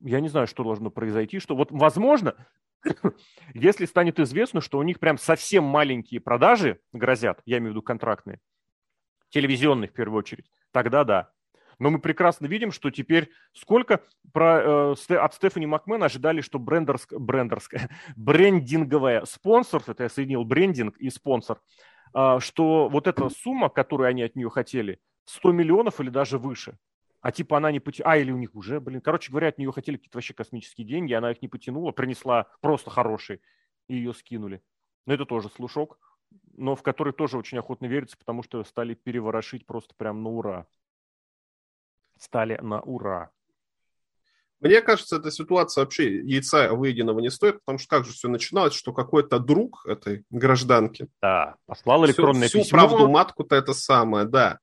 [0.00, 2.34] я не знаю, что должно произойти, что вот, возможно,
[3.54, 7.82] если станет известно, что у них прям совсем маленькие продажи грозят, я имею в виду
[7.82, 8.40] контрактные,
[9.30, 11.32] телевизионные в первую очередь, тогда да.
[11.78, 14.02] Но мы прекрасно видим, что теперь сколько
[14.32, 20.96] про, э, от Стефани Макмена ожидали, что брендерск, брендерская, брендинговая спонсор, это я соединил брендинг
[20.98, 21.60] и спонсор,
[22.14, 26.78] э, что вот эта сумма, которую они от нее хотели, 100 миллионов или даже выше.
[27.20, 29.72] А типа она не потянула, а или у них уже, блин, короче говоря, от нее
[29.72, 33.40] хотели какие-то вообще космические деньги, она их не потянула, принесла просто хорошие,
[33.88, 34.62] и ее скинули.
[35.06, 35.98] Но это тоже слушок,
[36.56, 40.66] но в который тоже очень охотно верится, потому что стали переворошить просто прям на ура
[42.20, 43.30] стали на ура.
[44.60, 48.74] Мне кажется, эта ситуация вообще яйца выеденного не стоит, потому что как же все начиналось,
[48.74, 52.78] что какой-то друг этой гражданки да, послал электронное всю, всю письмо.
[52.78, 54.58] правду матку-то это самое, да.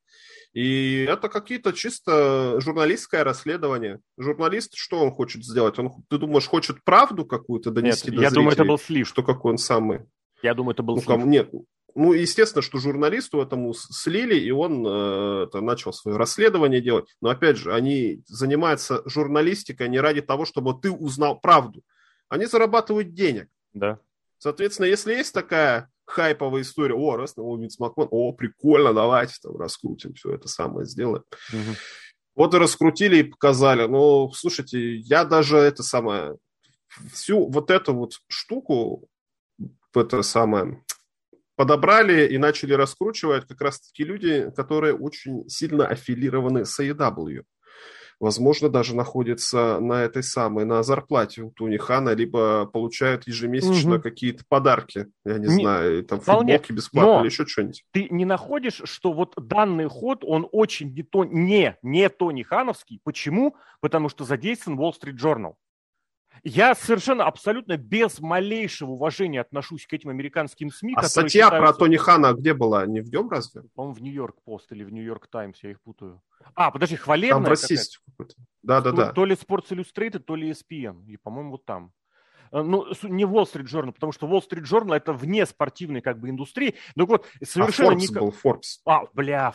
[0.51, 3.99] И это какие-то чисто журналистское расследование.
[4.18, 5.78] Журналист, что он хочет сделать?
[5.80, 8.36] Он, ты думаешь, хочет правду какую-то донести нет, до я зрителей?
[8.36, 9.08] думаю, это был слив.
[9.08, 10.06] Что какой он самый?
[10.41, 11.26] Я думаю, это был ну, слив.
[11.26, 11.49] Нет,
[11.96, 17.16] ну, естественно, что журналисту этому слили, и он э, это, начал свое расследование делать.
[17.22, 21.84] Но, опять же, они занимаются журналистикой не ради того, чтобы ты узнал правду.
[22.28, 23.48] Они зарабатывают денег.
[23.74, 24.00] Да.
[24.38, 29.56] Соответственно, если есть такая хайповая история, о, раз новый Винс Макмен, о, прикольно, давайте там
[29.56, 31.24] раскрутим все это самое, сделаем.
[31.54, 31.76] Угу.
[32.36, 33.88] Вот и раскрутили и показали.
[33.88, 36.36] Ну, слушайте, я даже это самое,
[37.14, 39.08] всю вот эту вот штуку,
[39.93, 40.84] это самое,
[41.56, 47.43] подобрали и начали раскручивать как раз-таки люди, которые очень сильно аффилированы с AEW.
[48.20, 54.03] Возможно, даже находятся на этой самой, на зарплате у Туни Хана, либо получают ежемесячно угу.
[54.03, 57.84] какие-то подарки, я не, не знаю, там футболки бесплатно или еще что-нибудь.
[57.91, 63.01] Ты не находишь, что вот данный ход, он очень не, то, не, не Тони Хановский.
[63.03, 63.58] Почему?
[63.82, 65.56] Потому что задействован Wall Street Journal.
[66.44, 70.94] Я совершенно абсолютно без малейшего уважения отношусь к этим американским СМИ.
[70.96, 71.60] А статья считаются...
[71.60, 72.86] про Тони Хана где была?
[72.86, 73.64] Не в нем разве?
[73.74, 76.22] По-моему, в Нью-Йорк Пост или в Нью-Йорк Таймс, я их путаю.
[76.54, 78.36] А, подожди, хвалебная Там российском какой-то.
[78.64, 79.08] Да-да-да.
[79.08, 81.06] То, то ли Sports Illustrated, то ли ESPN.
[81.08, 81.92] И, по-моему, вот там.
[82.52, 86.20] Э, ну, не Wall Street Journal, потому что Wall Street Journal это вне спортивной как
[86.20, 86.76] бы индустрии.
[86.96, 87.90] Ну вот совершенно...
[87.90, 88.20] А Forbes не...
[88.20, 88.80] был, Forbes.
[88.86, 89.54] А, бля,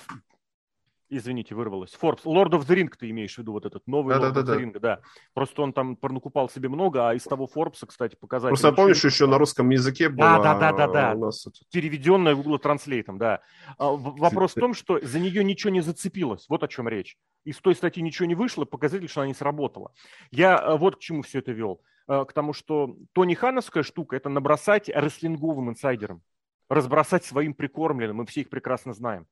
[1.13, 1.97] Извините, вырвалось.
[2.01, 2.23] Forbes.
[2.25, 4.45] Lord of the Ring ты имеешь в виду, вот этот новый да, Lord да, of
[4.45, 4.61] the да.
[4.61, 5.01] Ring, да.
[5.35, 8.51] Просто он там накупал себе много, а из того Forbes, кстати, показать.
[8.51, 10.41] Просто помнишь, еще на русском языке было...
[10.41, 11.31] Да, да, да, да, да.
[11.73, 13.41] Переведенная Google Translate, да.
[13.77, 16.47] Вопрос в том, что за нее ничего не зацепилось.
[16.49, 17.19] Вот о чем речь.
[17.45, 19.93] Из той статьи ничего не вышло, показатель, что она не сработала.
[20.31, 21.81] Я а, вот к чему все это вел.
[22.07, 26.23] А, к тому, что Тони Хановская штука– это набросать рестлинговым инсайдерам.
[26.69, 29.27] Разбросать своим прикормленным, мы все их прекрасно знаем.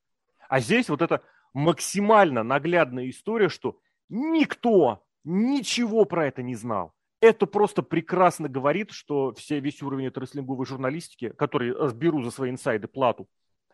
[0.49, 1.23] А здесь вот это
[1.55, 3.79] максимально наглядная история, что
[4.09, 6.93] никто ничего про это не знал.
[7.21, 12.31] Это просто прекрасно говорит, что все, весь уровень этой рестлинговой журналистики, который э, беру за
[12.31, 13.29] свои инсайды плату,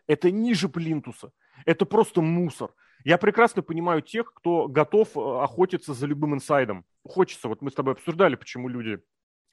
[0.07, 1.31] это ниже плинтуса.
[1.65, 2.73] Это просто мусор.
[3.03, 6.85] Я прекрасно понимаю тех, кто готов э, охотиться за любым инсайдом.
[7.03, 8.99] Хочется, вот мы с тобой обсуждали, почему люди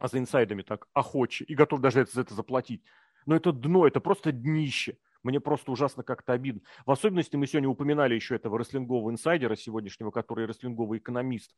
[0.00, 2.82] за инсайдами так охочи и готов даже за это заплатить.
[3.26, 4.96] Но это дно, это просто днище.
[5.22, 6.62] Мне просто ужасно как-то обидно.
[6.86, 11.52] В особенности мы сегодня упоминали еще этого рестлингового инсайдера сегодншнего, который рестлинговый экономист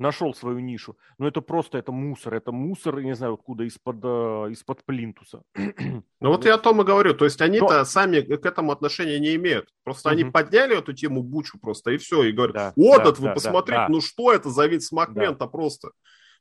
[0.00, 0.96] нашел свою нишу.
[1.18, 5.42] Но это просто, это мусор, это мусор, не знаю откуда, из-под, э, из-под плинтуса.
[6.22, 7.84] Ну вот я о том и говорю, то есть они-то Но...
[7.84, 9.68] сами к этому отношения не имеют.
[9.84, 10.14] Просто угу.
[10.14, 13.32] они подняли эту тему бучу просто, и все, и говорят, да, вот да, вы да,
[13.32, 15.46] посмотрите, да, ну что это за вид смакмента да.
[15.46, 15.90] просто.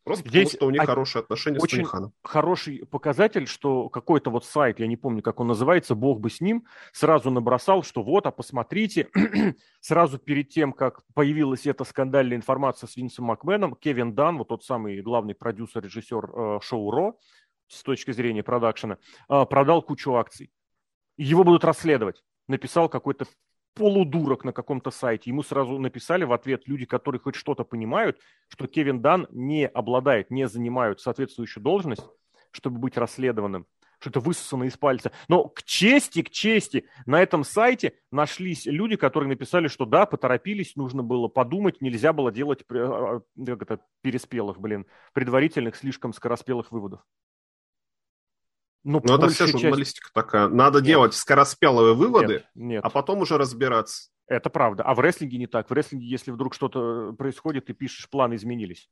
[0.09, 2.13] Просто Здесь потому, что у них хорошие отношения очень с Туниханом.
[2.23, 6.41] хороший показатель, что какой-то вот сайт, я не помню, как он называется, бог бы с
[6.41, 9.09] ним, сразу набросал, что вот, а посмотрите,
[9.81, 14.63] сразу перед тем, как появилась эта скандальная информация с Винсом Макменом, Кевин Дан, вот тот
[14.63, 17.19] самый главный продюсер, режиссер э, шоу «Ро»,
[17.67, 18.97] с точки зрения продакшена,
[19.29, 20.51] э, продал кучу акций.
[21.17, 22.23] Его будут расследовать.
[22.47, 23.27] Написал какой-то
[23.73, 25.29] полудурок на каком-то сайте.
[25.29, 30.31] Ему сразу написали в ответ люди, которые хоть что-то понимают, что Кевин Дан не обладает,
[30.31, 32.05] не занимают соответствующую должность,
[32.51, 33.67] чтобы быть расследованным
[33.99, 35.11] что это высосано из пальца.
[35.27, 40.75] Но к чести, к чести, на этом сайте нашлись люди, которые написали, что да, поторопились,
[40.75, 46.71] нужно было подумать, нельзя было делать а, а, как это, переспелых, блин, предварительных, слишком скороспелых
[46.71, 47.01] выводов.
[48.83, 50.13] Ну, Но это вся журналистика часть...
[50.13, 50.47] такая.
[50.47, 50.85] Надо нет.
[50.85, 52.85] делать скороспелые выводы, нет, нет.
[52.85, 54.09] а потом уже разбираться.
[54.27, 54.83] Это правда.
[54.83, 55.69] А в рестлинге не так.
[55.69, 58.89] В рестлинге, если вдруг что-то происходит, ты пишешь, планы изменились.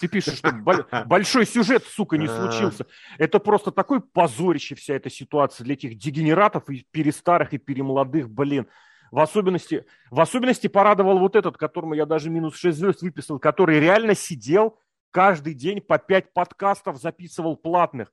[0.00, 0.52] Ты пишешь, что
[1.06, 2.86] большой сюжет, сука, не случился.
[3.18, 8.66] Это просто такой позорище вся эта ситуация для этих дегенератов и перестарых, и перемолодых, блин.
[9.10, 13.78] В особенности, в особенности порадовал вот этот, которому я даже минус 6 звезд выписал, который
[13.78, 14.78] реально сидел
[15.10, 18.10] каждый день по 5 подкастов записывал платных.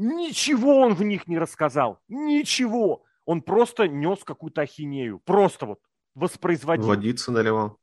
[0.00, 2.00] Ничего он в них не рассказал.
[2.06, 3.04] Ничего.
[3.24, 5.18] Он просто нес какую-то ахинею.
[5.18, 5.80] Просто вот
[6.14, 6.86] воспроизводил.
[6.86, 7.80] Водиться наливал.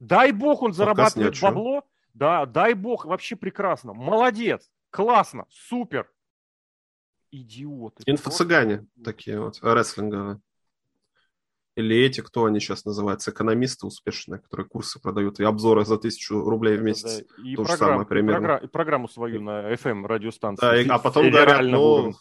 [0.00, 1.84] Дай бог он зарабатывает бабло.
[2.14, 3.92] Да, дай бог, вообще прекрасно.
[3.92, 6.10] Молодец, классно, супер.
[7.30, 8.02] Идиоты.
[8.06, 9.04] Инфо-цыгане просто...
[9.04, 10.40] такие вот, рестлинговые.
[11.76, 16.40] Или эти, кто они сейчас называются, экономисты успешные, которые курсы продают и обзоры за тысячу
[16.40, 17.18] рублей в месяц.
[17.18, 18.30] Да, и, То программ, же самое примерно.
[18.30, 20.62] И, программ, и программу свою на FM радиостанции.
[20.62, 22.14] Да, и, а потом говорят, ну,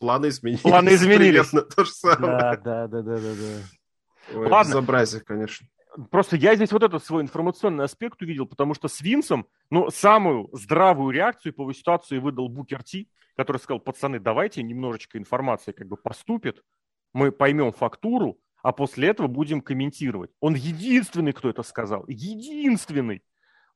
[0.00, 0.62] планы изменились.
[0.62, 1.48] Планы изменились.
[1.48, 2.38] Примерно то же самое.
[2.38, 3.34] Да, да, да, да, да.
[3.34, 4.38] да.
[4.38, 4.70] Ой, Ладно.
[4.70, 5.68] Безобразие, конечно.
[6.10, 10.50] Просто я здесь вот этот свой информационный аспект увидел, потому что с Винсом, ну, самую
[10.52, 15.96] здравую реакцию по ситуации выдал Букер Ти, который сказал, пацаны, давайте немножечко информации как бы
[15.96, 16.64] поступит,
[17.12, 20.32] мы поймем фактуру, а после этого будем комментировать.
[20.40, 22.04] Он единственный, кто это сказал.
[22.08, 23.22] Единственный.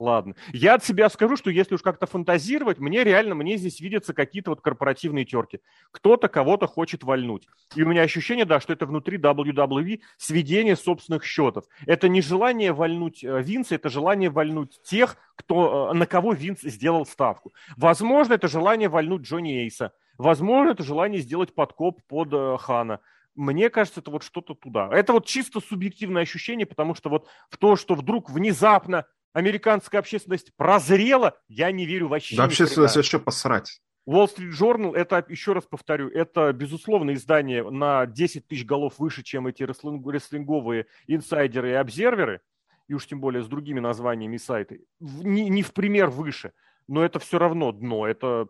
[0.01, 0.35] ладно.
[0.53, 4.51] Я от себя скажу, что если уж как-то фантазировать, мне реально, мне здесь видятся какие-то
[4.51, 5.61] вот корпоративные терки.
[5.93, 7.47] Кто-то кого-то хочет вальнуть.
[7.77, 11.67] И у меня ощущение, да, что это внутри WWE сведение собственных счетов.
[11.87, 16.63] Это не желание вальнуть э, Винса, это желание вальнуть тех, кто, э, на кого Винс
[16.63, 17.53] сделал ставку.
[17.77, 19.93] Возможно, это желание вальнуть Джонни Эйса.
[20.19, 22.99] Возможно, это желание сделать подкоп под э, Хана.
[23.41, 24.91] Мне кажется, это вот что-то туда.
[24.93, 30.55] Это вот чисто субъективное ощущение, потому что вот в то, что вдруг внезапно американская общественность
[30.57, 32.37] прозрела, я не верю вообще.
[32.37, 33.81] Да, общественность вообще посрать.
[34.07, 39.23] Wall Street Journal, это, еще раз повторю, это, безусловно, издание на 10 тысяч голов выше,
[39.23, 42.43] чем эти рестлинговые инсайдеры и обзерверы,
[42.89, 46.53] и уж тем более с другими названиями сайты, не, не в пример выше,
[46.89, 48.49] но это все равно дно, это,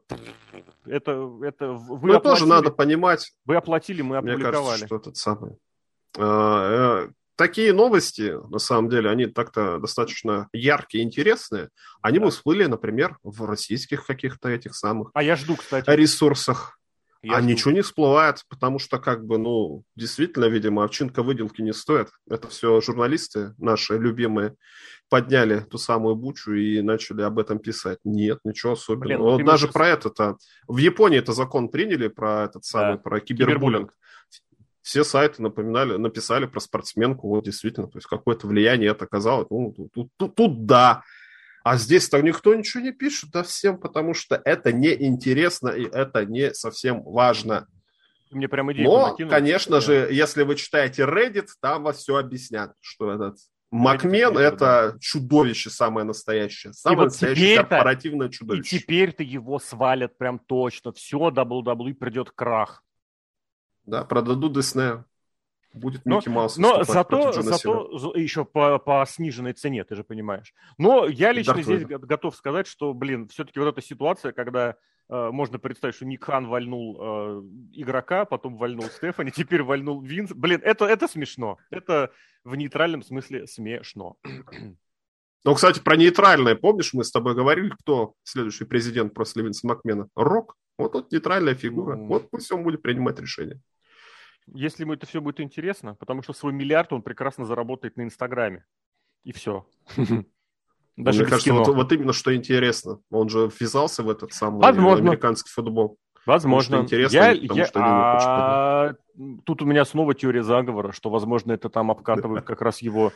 [0.87, 3.33] это, это вы ну, оплатили, тоже надо понимать.
[3.45, 4.51] Вы оплатили, мы опубликовали.
[4.51, 5.57] Мне кажется, что этот самый
[6.18, 11.70] а, э, такие новости, на самом деле, они так-то достаточно яркие, интересные.
[12.03, 12.26] Они да.
[12.26, 15.89] бы всплыли, например, в российских каких-то этих самых а я жду, кстати.
[15.91, 16.78] ресурсах.
[17.22, 17.49] Я а жду.
[17.49, 22.09] ничего не всплывает, потому что, как бы, ну, действительно, видимо, овчинка выделки не стоит.
[22.28, 24.55] Это все журналисты наши любимые
[25.11, 27.98] подняли ту самую бучу и начали об этом писать.
[28.04, 29.06] Нет, ничего особенного.
[29.06, 30.38] Блин, вот даже про это-то...
[30.66, 33.02] В Японии это закон приняли, про этот самый, да.
[33.02, 33.58] про кибербуллинг.
[33.58, 33.94] кибербуллинг
[34.82, 39.46] все сайты напоминали, написали про спортсменку, вот действительно, то есть какое-то влияние это оказало.
[39.50, 41.02] Ну, тут, тут, тут да.
[41.62, 46.24] А здесь там никто ничего не пишет, да всем, потому что это неинтересно и это
[46.24, 47.68] не совсем важно.
[48.30, 49.80] Мне прям идея Но, конечно да.
[49.80, 53.36] же, если вы читаете Reddit, там вас все объяснят, что этот
[53.71, 56.73] Макмен– это чудовище самое настоящее.
[56.73, 58.77] Самое и настоящее корпоративное чудовище.
[58.77, 60.93] И теперь-то его свалят прям точно.
[60.93, 62.83] Все, WWE придет крах.
[63.85, 65.05] Да, продадут Диснея.
[65.73, 66.57] Будет Микки Маус.
[66.57, 70.53] Но зато, зато еще по, по сниженной цене, ты же понимаешь.
[70.79, 71.99] Но я лично Дарт здесь Вейдер.
[72.01, 74.75] готов сказать, что, блин, все-таки вот эта ситуация, когда
[75.11, 77.42] можно представить, что Ник Хан вальнул э,
[77.72, 80.32] игрока, потом вальнул Стефани, теперь вальнул Винс.
[80.32, 81.58] Блин, это, это смешно.
[81.70, 82.12] Это
[82.44, 84.16] в нейтральном смысле смешно.
[85.42, 86.54] Ну, кстати, про нейтральное.
[86.54, 90.06] Помнишь, мы с тобой говорили, кто следующий президент после Винса Макмена?
[90.14, 90.54] Рок.
[90.76, 91.96] Вот тут нейтральная фигура.
[91.96, 92.08] Mm.
[92.08, 93.58] Вот пусть он будет принимать решение
[94.54, 98.64] если ему это все будет интересно, потому что свой миллиард он прекрасно заработает на Инстаграме.
[99.24, 99.66] И все.
[101.05, 103.01] Даже Мне кажется, вот, вот именно что интересно.
[103.11, 105.09] Он же ввязался в этот самый Возможно.
[105.09, 105.96] американский футбол.
[106.26, 106.76] Возможно.
[106.76, 108.94] Что интересно, я, потому я, что а...
[109.44, 113.12] Тут у меня снова теория заговора, что, возможно, это там обкатывают как раз его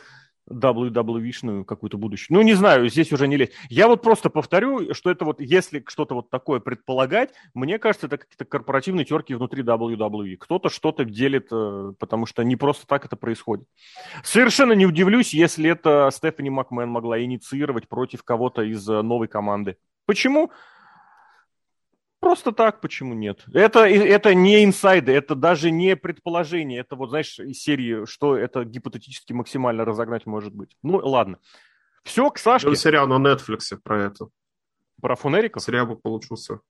[0.51, 2.37] WWE-шную какую-то будущую.
[2.37, 3.53] Ну, не знаю, здесь уже не лезть.
[3.69, 8.17] Я вот просто повторю, что это вот, если что-то вот такое предполагать, мне кажется, это
[8.17, 10.37] какие-то корпоративные терки внутри WWE.
[10.37, 13.67] Кто-то что-то делит, э, потому что не просто так это происходит.
[14.23, 19.77] Совершенно не удивлюсь, если это Стефани Макмен могла инициировать против кого-то из э, новой команды.
[20.05, 20.51] Почему?
[22.25, 23.45] Просто так, почему нет?
[23.53, 26.79] Это, это не инсайды, это даже не предположение.
[26.79, 30.75] Это вот, знаешь, из серии, что это гипотетически максимально разогнать может быть.
[30.81, 31.37] Ну, ладно.
[32.03, 32.69] Все, к Сашке.
[32.69, 34.29] Был сериал на Netflix про это.
[34.99, 35.61] Про фунериков?
[35.61, 36.61] Сериал бы получился.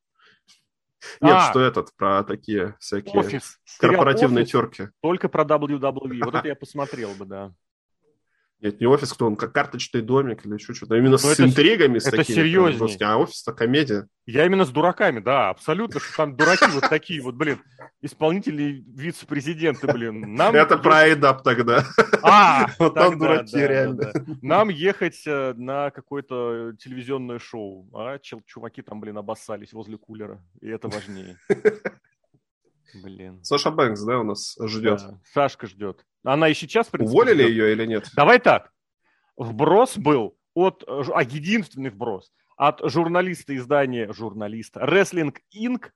[1.22, 3.58] Нет, а, что этот, про такие всякие офис.
[3.80, 4.90] корпоративные офис, терки.
[5.02, 6.20] Только про WWE.
[6.26, 7.54] Вот это я посмотрел бы, да.
[8.62, 10.96] Нет, не офис, кто он, как карточный домик или еще что-то.
[10.96, 12.36] Именно Но ну, с это, интригами, с это такими.
[12.36, 12.98] серьезнее.
[13.02, 14.08] А офис-то комедия.
[14.26, 17.60] Я именно с дураками, да, абсолютно, что там дураки вот такие вот, блин,
[18.02, 20.34] исполнители вице-президенты, блин.
[20.34, 21.84] Нам это про Айдап тогда.
[22.24, 24.14] А, вот там дураки реально.
[24.42, 30.70] Нам ехать э, на какое-то телевизионное шоу, а чуваки там, блин, обоссались возле кулера, и
[30.70, 31.38] это важнее.
[33.04, 33.44] Блин.
[33.44, 35.00] Саша Бэнкс, да, у нас ждет.
[35.00, 36.06] Да, Сашка ждет.
[36.24, 36.48] Она
[36.88, 37.50] в принципе, Уволили ждет.
[37.50, 38.10] ее или нет?
[38.16, 38.72] Давай так.
[39.38, 40.84] Вброс был от...
[40.88, 45.90] А единственный вброс от журналиста издания, журналиста, Wrestling Inc.,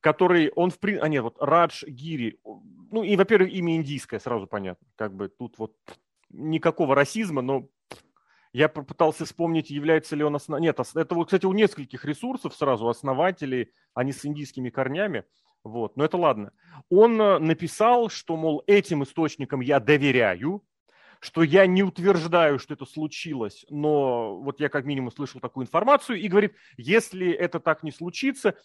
[0.00, 2.40] который, он в принципе, а нет, вот Радж Гири,
[2.90, 5.76] ну и, во-первых, имя индийское, сразу понятно, как бы тут вот
[6.30, 7.68] никакого расизма, но
[8.52, 10.60] я попытался вспомнить, является ли он основ...
[10.60, 15.24] Нет, это вот, кстати, у нескольких ресурсов сразу основателей, они с индийскими корнями.
[15.64, 16.52] Вот, но это ладно.
[16.90, 20.64] Он э, написал, что, мол, этим источникам я доверяю,
[21.20, 26.18] что я не утверждаю, что это случилось, но вот я как минимум слышал такую информацию
[26.20, 28.56] и говорит, если это так не случится,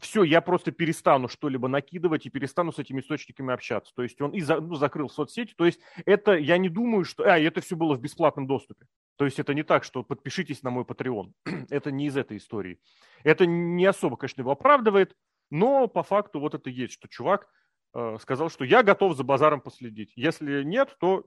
[0.00, 3.94] все, я просто перестану что-либо накидывать и перестану с этими источниками общаться.
[3.94, 5.54] То есть он и за, ну, закрыл соцсети.
[5.56, 7.24] То есть это, я не думаю, что...
[7.24, 8.86] А, это все было в бесплатном доступе.
[9.16, 11.32] То есть это не так, что подпишитесь на мой Patreon.
[11.70, 12.78] это не из этой истории.
[13.24, 15.16] Это не особо, конечно, его оправдывает,
[15.50, 17.48] но по факту вот это есть, что чувак
[17.94, 20.12] э, сказал, что я готов за базаром последить.
[20.16, 21.26] Если нет, то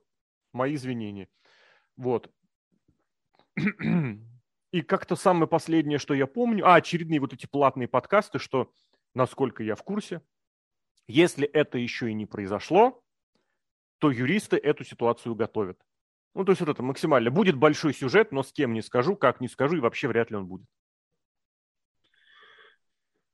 [0.54, 1.30] мои извинения.
[1.98, 2.32] Вот.
[4.72, 8.72] И как-то самое последнее, что я помню, а, очередные вот эти платные подкасты, что,
[9.16, 10.22] насколько я в курсе,
[11.08, 13.04] если это еще и не произошло,
[13.98, 15.80] то юристы эту ситуацию готовят.
[16.36, 17.32] Ну, то есть вот это максимально.
[17.32, 20.38] Будет большой сюжет, но с кем не скажу, как не скажу, и вообще вряд ли
[20.38, 20.68] он будет.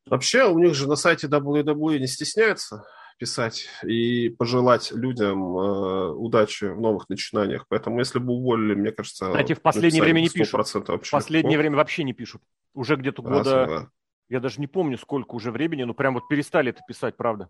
[0.07, 2.85] Вообще, у них же на сайте WWE не стесняются
[3.17, 7.65] писать и пожелать людям э, удачи в новых начинаниях.
[7.69, 9.27] Поэтому, если бы уволили, мне кажется...
[9.27, 10.53] Кстати, в последнее время не пишут.
[10.53, 11.61] Вообще в последнее легко.
[11.61, 12.41] время вообще не пишут.
[12.73, 13.65] Уже где-то года...
[13.67, 13.89] Да.
[14.27, 17.49] Я даже не помню, сколько уже времени, но прям вот перестали это писать, правда.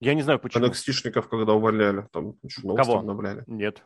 [0.00, 0.66] Я не знаю, почему.
[0.66, 2.98] NXT-шников, когда увольняли, там еще новости Кого?
[3.00, 3.44] обновляли.
[3.46, 3.84] Нет.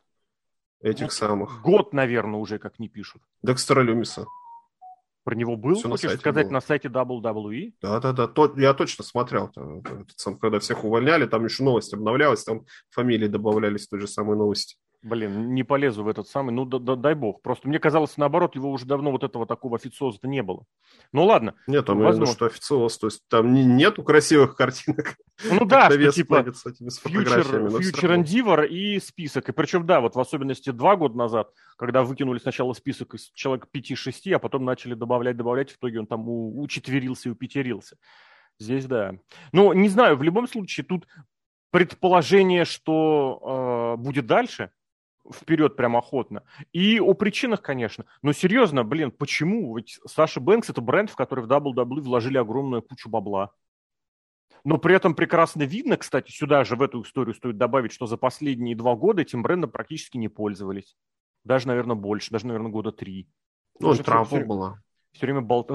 [0.81, 1.61] Этих ну, самых.
[1.63, 3.23] Год, наверное, уже как не пишут.
[3.43, 4.27] Декстера Люмиса.
[5.23, 6.55] Про него был, Все хочешь на сказать, было.
[6.55, 7.75] на сайте WWE?
[7.83, 9.53] Да-да-да, то, я точно смотрел.
[10.41, 14.77] Когда всех увольняли, там еще новость обновлялась, там фамилии добавлялись той же самой новости.
[15.03, 17.41] Блин, не полезу в этот самый, ну да, да, дай бог.
[17.41, 20.67] Просто мне казалось, наоборот, его уже давно вот этого такого официоза не было.
[21.13, 21.55] Ну ладно.
[21.67, 22.25] Нет, там возможно.
[22.25, 25.17] именно что официоз, то есть там не, нету красивых картинок.
[25.51, 29.49] Ну да, что типа Future, Future Endeavor и список.
[29.49, 33.69] И причем, да, вот в особенности два года назад, когда выкинули сначала список из человек
[33.75, 37.97] 5-6, а потом начали добавлять, добавлять, в итоге он там учетверился и упетерился.
[38.59, 39.15] Здесь да.
[39.53, 41.07] Ну, не знаю, в любом случае, тут
[41.71, 44.71] предположение, что э, будет дальше,
[45.33, 46.43] вперед прям охотно.
[46.73, 48.07] И о причинах, конечно.
[48.23, 49.77] Но серьезно, блин, почему?
[49.77, 53.53] Ведь Саша Бэнкс– это бренд, в который в WWE вложили огромную кучу бабла.
[54.65, 58.17] Но при этом прекрасно видно, кстати, сюда же в эту историю стоит добавить, что за
[58.17, 60.97] последние два года этим брендом практически не пользовались.
[61.45, 63.29] Даже, наверное, больше, даже, наверное, года три.
[63.79, 64.83] Ну, травма все, была.
[65.13, 65.71] Все время болт...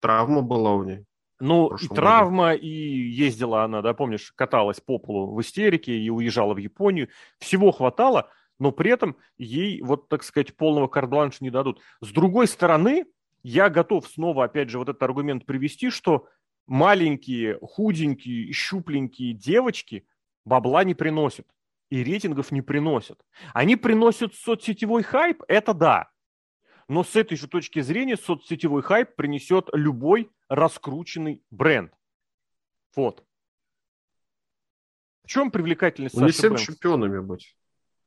[0.00, 1.04] Травма была у нее.
[1.44, 2.62] Ну, и травма, году.
[2.62, 7.08] и ездила она, да, помнишь, каталась по полу в истерике и уезжала в Японию.
[7.38, 11.80] Всего хватало, но при этом ей, вот, так сказать, полного карт не дадут.
[12.00, 13.04] С другой стороны,
[13.42, 16.28] я готов снова, опять же, вот этот аргумент привести, что
[16.66, 20.06] маленькие, худенькие, щупленькие девочки
[20.46, 21.46] бабла не приносят
[21.90, 23.20] и рейтингов не приносят.
[23.52, 26.08] Они приносят соцсетевой хайп, это да.
[26.88, 31.92] Но с этой же точки зрения соцсетевой хайп принесет любой раскрученный бренд.
[32.94, 33.24] Вот.
[35.24, 37.56] В чем привлекательность ну, Не всем чемпионами быть.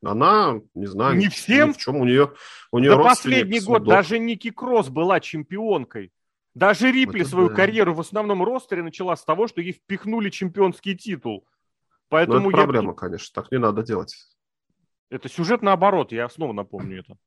[0.03, 1.73] Она, не знаю, не всем.
[1.73, 2.33] В чем у нее,
[2.71, 3.87] у нее да последний год судов.
[3.87, 6.13] даже Ники Кросс была чемпионкой.
[6.53, 7.55] Даже Рипли Это свою да.
[7.55, 11.47] карьеру в основном ростере начала с того, что ей впихнули чемпионский титул.
[12.09, 12.93] Поэтому ну, это проблема, я...
[12.93, 14.15] конечно, так не надо делать.
[15.09, 17.17] Это сюжет наоборот, я снова напомню это.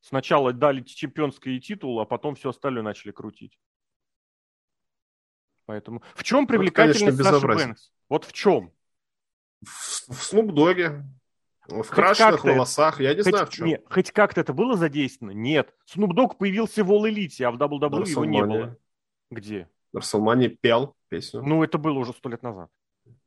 [0.00, 3.58] Сначала дали чемпионский титул, а потом все остальное начали крутить.
[5.66, 7.92] Поэтому в чем привлекательность вот, Саши Бэнкс?
[8.08, 8.72] Вот в чем?
[9.62, 11.04] В, в Снупдоге,
[11.68, 13.66] в хоть крашенных волосах, я не хоть, знаю в чем.
[13.66, 15.32] Нет, хоть как-то это было задействовано?
[15.32, 15.74] Нет.
[15.84, 18.76] Снуп Дог появился в All Elite, а в WWE его не было.
[19.30, 19.68] Где?
[19.92, 21.42] На Расселмане пел песню.
[21.42, 22.70] Ну, это было уже сто лет назад.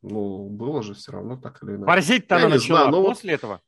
[0.02, 1.86] Ну, было же все равно так или иначе.
[1.86, 3.38] Борзеть-то она начала знаю, но после вот...
[3.38, 3.62] этого.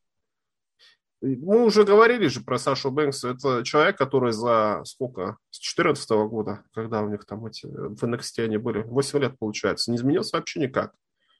[1.22, 3.24] Мы уже говорили же про Сашу Бэнкс.
[3.24, 5.38] Это человек, который за сколько?
[5.50, 9.92] С 14 года, когда у них там эти в NXT они были, 8 лет получается,
[9.92, 10.94] не изменился вообще никак.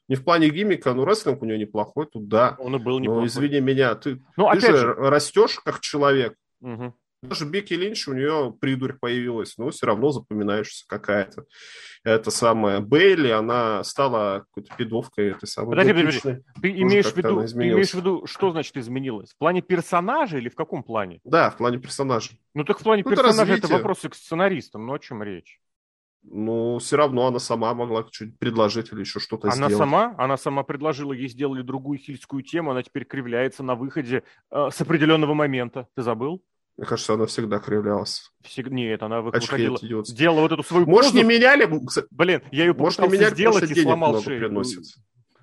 [0.08, 2.56] Не в плане гиммика, ну, рестлинг у него неплохой, тут да.
[2.58, 3.22] Он и был неплохой.
[3.22, 6.34] Но, извини меня, ты, ну, ты же, же растешь как человек.
[6.60, 6.94] Угу.
[7.28, 11.44] Даже Бекки Линч, у нее придурь появилась, но все равно запоминаешься какая-то.
[12.04, 15.70] Это самая Бейли, она стала какой-то пидовкой этой самой.
[15.70, 16.42] Подожди, подожди, подожди.
[16.62, 19.32] Ты, имеешь в виду, ты имеешь в виду, что значит изменилось?
[19.32, 21.20] В плане персонажа или в каком плане?
[21.24, 22.30] Да, в плане персонажа.
[22.54, 25.60] Ну так в плане ну, персонажа это, это вопросы к сценаристам, но о чем речь?
[26.28, 29.74] Ну, все равно она сама могла что-нибудь предложить или еще что-то она сделать.
[29.74, 30.14] Она сама?
[30.18, 34.80] Она сама предложила, ей сделали другую хильскую тему, она теперь кривляется на выходе э, с
[34.80, 35.88] определенного момента.
[35.94, 36.42] Ты забыл?
[36.76, 38.30] Мне кажется, она всегда кривлялась.
[38.42, 38.74] Всегда...
[38.74, 41.22] Нет, она выходила, сделала вот эту свою Может, позу.
[41.22, 41.66] не меняли?
[42.10, 44.40] Блин, я ее Может, не меняли, сделать и сломал шею.
[44.40, 44.84] Приносит.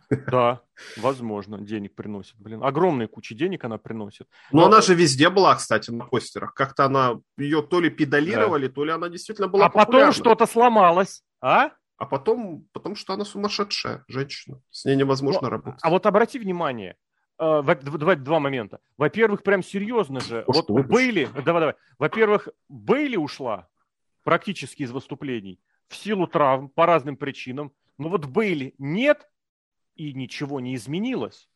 [0.28, 0.62] Да,
[0.98, 2.36] возможно, денег приносит.
[2.38, 4.28] Блин, огромные кучи денег она приносит.
[4.52, 6.54] Но, Но она же везде была, кстати, на постерах.
[6.54, 8.74] Как-то она ее то ли педалировали, да.
[8.74, 10.12] то ли она действительно была А популярна.
[10.12, 11.72] потом что-то сломалось, а?
[11.98, 14.62] А потом, потому что она сумасшедшая женщина.
[14.70, 15.80] С ней невозможно Но, работать.
[15.82, 16.96] А вот обрати внимание,
[17.40, 18.80] э, два, момента.
[18.98, 20.44] Во-первых, прям серьезно же.
[20.48, 21.76] О, вот Бейли, давай, давай.
[21.98, 23.68] Во-первых, Бейли ушла
[24.24, 27.72] практически из выступлений в силу травм по разным причинам.
[27.98, 29.30] Но вот Бейли нет,
[29.96, 31.48] и ничего не изменилось.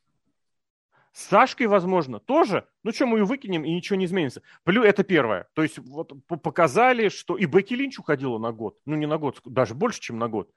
[1.11, 2.67] С Сашкой, возможно, тоже.
[2.83, 4.43] Ну что, мы ее выкинем, и ничего не изменится.
[4.63, 5.47] Плюс это первое.
[5.53, 8.77] То есть вот показали, что и Бекки Линч уходила на год.
[8.85, 10.51] Ну не на год, даже больше, чем на год.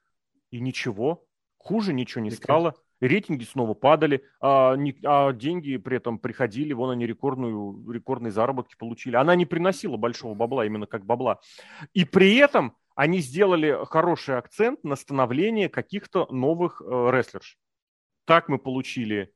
[0.51, 1.25] И ничего.
[1.57, 2.75] Хуже ничего не стало.
[3.07, 8.75] Рейтинги снова падали, а, не, а деньги при этом приходили, вон они рекордную, рекордные заработки
[8.77, 9.15] получили.
[9.15, 11.39] Она не приносила большого бабла, именно как бабла.
[11.93, 17.57] И при этом они сделали хороший акцент на становление каких-то новых э, рестлерш.
[18.25, 19.33] Так мы получили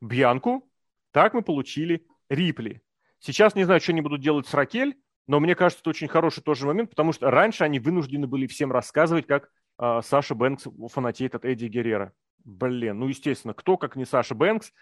[0.00, 0.68] Бьянку,
[1.12, 2.82] так мы получили Рипли.
[3.18, 4.96] Сейчас не знаю, что они будут делать с Ракель,
[5.26, 8.70] но мне кажется, это очень хороший тоже момент, потому что раньше они вынуждены были всем
[8.70, 9.48] рассказывать, как
[9.78, 12.12] э, Саша Бэнкс фанатеет от Эдди Геррера.
[12.46, 14.72] Блин, ну, естественно, кто, как не Саша Бэнкс,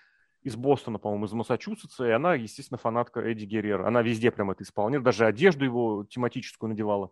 [0.42, 3.88] из Бостона, по-моему, из Массачусетса, и она, естественно, фанатка Эдди Геррера.
[3.88, 7.10] Она везде прям это исполняет, даже одежду его тематическую надевала.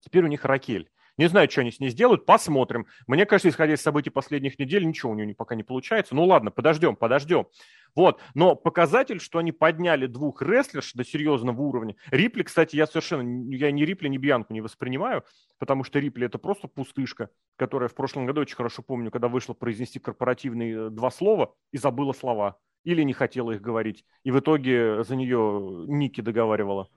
[0.00, 0.90] Теперь у них Ракель.
[1.20, 2.86] Не знаю, что они с ней сделают, посмотрим.
[3.06, 6.14] Мне кажется, исходя из событий последних недель, ничего у нее пока не получается.
[6.14, 7.46] Ну ладно, подождем, подождем.
[7.94, 11.94] Вот, но показатель, что они подняли двух рестлерш до серьезного уровня.
[12.10, 15.22] Рипли, кстати, я совершенно, я ни Рипли, ни Бьянку не воспринимаю,
[15.58, 19.52] потому что Рипли это просто пустышка, которая в прошлом году, очень хорошо помню, когда вышла
[19.52, 22.56] произнести корпоративные э, два слова и забыла слова.
[22.84, 24.06] Или не хотела их говорить.
[24.24, 26.88] И в итоге за нее Ники договаривала.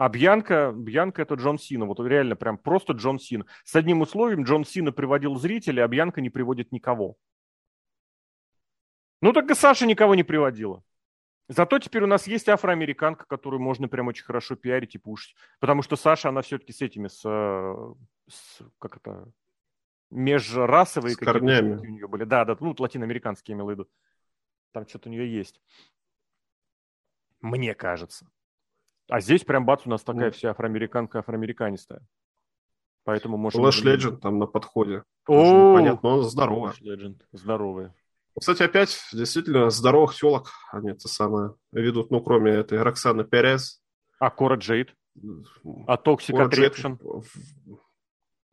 [0.00, 1.84] А Бьянка, Бьянка это Джон Сина.
[1.84, 3.44] Вот реально прям просто Джон Сина.
[3.64, 7.16] С одним условием Джон Сина приводил зрителей, а Бьянка не приводит никого.
[9.20, 10.82] Ну так и Саша никого не приводила.
[11.48, 15.36] Зато теперь у нас есть афроамериканка, которую можно прям очень хорошо пиарить и пушить.
[15.58, 19.30] Потому что Саша, она все-таки с этими, с, с как это,
[20.10, 21.14] межрасовые.
[21.14, 21.74] Корнями.
[21.74, 22.24] У нее были.
[22.24, 23.90] Да, да, ну, латиноамериканские, я имел в виду.
[24.72, 25.60] Там что-то у нее есть.
[27.42, 28.26] Мне кажется.
[29.10, 30.32] А здесь прям бац, у нас такая ну.
[30.32, 32.00] вся афроамериканка афроамериканистая.
[33.04, 33.62] Поэтому можем...
[33.62, 35.02] Флэш Легенд там на подходе.
[35.26, 36.70] О, Понятно, он здоровый.
[36.72, 37.90] Флэш Легенд, здоровый.
[38.38, 43.82] Кстати, опять действительно здоровых телок они это самое ведут, ну, кроме этой Роксаны Перес.
[44.18, 44.94] А Кора Джейд?
[45.86, 46.98] А Toxic Attraction?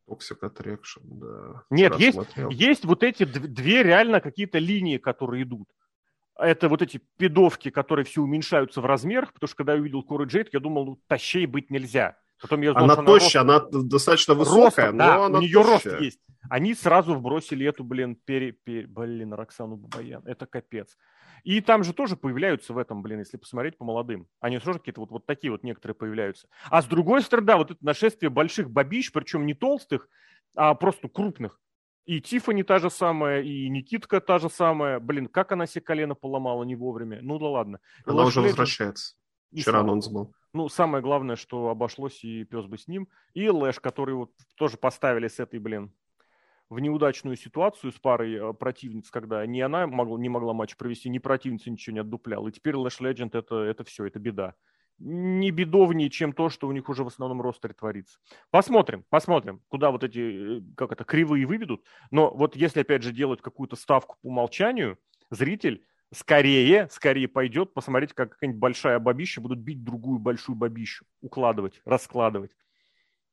[0.09, 1.63] Toxic Attraction, да.
[1.69, 2.17] Нет, есть,
[2.49, 5.67] есть вот эти две реально какие-то линии, которые идут
[6.39, 10.25] это вот эти пидовки, которые все уменьшаются в размерах, потому что когда я увидел Коры
[10.25, 12.17] Джейд, я думал, ну, тащей быть нельзя.
[12.41, 13.73] Потом я узнал, она тощая, она, рост...
[13.73, 15.91] она достаточно высокая, Ростом, но да, она у нее тощая.
[15.93, 16.19] рост есть.
[16.49, 20.21] Они сразу вбросили эту, блин, пере, пере, блин, Роксану Бабаян.
[20.25, 20.95] Это капец.
[21.43, 24.27] И там же тоже появляются в этом, блин, если посмотреть по молодым.
[24.39, 26.47] Они тоже какие-то вот, вот такие вот некоторые появляются.
[26.69, 30.07] А с другой стороны, да, вот это нашествие больших бабищ, причем не толстых,
[30.55, 31.59] а просто крупных.
[32.07, 34.99] И Тифани та же самая, и Никитка та же самая.
[34.99, 37.19] Блин, как она себе колено поломала не вовремя.
[37.21, 37.79] Ну да ладно.
[38.05, 39.15] Она уже возвращается.
[39.53, 40.33] Вчера анонс был.
[40.53, 43.09] Ну, самое главное, что обошлось, и пес бы с ним.
[43.33, 45.93] И Лэш, который вот тоже поставили с этой, блин,
[46.69, 51.09] в неудачную ситуацию с парой э, противниц, когда ни она могла, не могла матч провести,
[51.09, 52.47] ни противница ничего не отдупляла.
[52.47, 54.55] И теперь Лэш Легенд это, это все, это беда
[54.99, 58.19] не бедовнее, чем то, что у них уже в основном ростере творится.
[58.49, 61.83] Посмотрим, посмотрим, куда вот эти, э, как это, кривые выведут.
[62.11, 64.97] Но вот если, опять же, делать какую-то ставку по умолчанию,
[65.29, 65.83] зритель
[66.13, 72.51] скорее, скорее пойдет посмотреть, как какая-нибудь большая бабища будут бить другую большую бабищу, укладывать, раскладывать.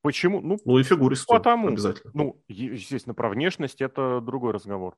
[0.03, 0.41] Почему?
[0.43, 1.69] Ну, ну и фигуристую потому.
[1.69, 2.11] обязательно.
[2.15, 4.97] Ну, естественно, про внешность это другой разговор.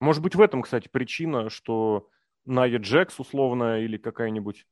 [0.00, 2.08] Может быть, в этом, кстати, причина, что
[2.44, 4.66] Ная Джекс, условно, или какая-нибудь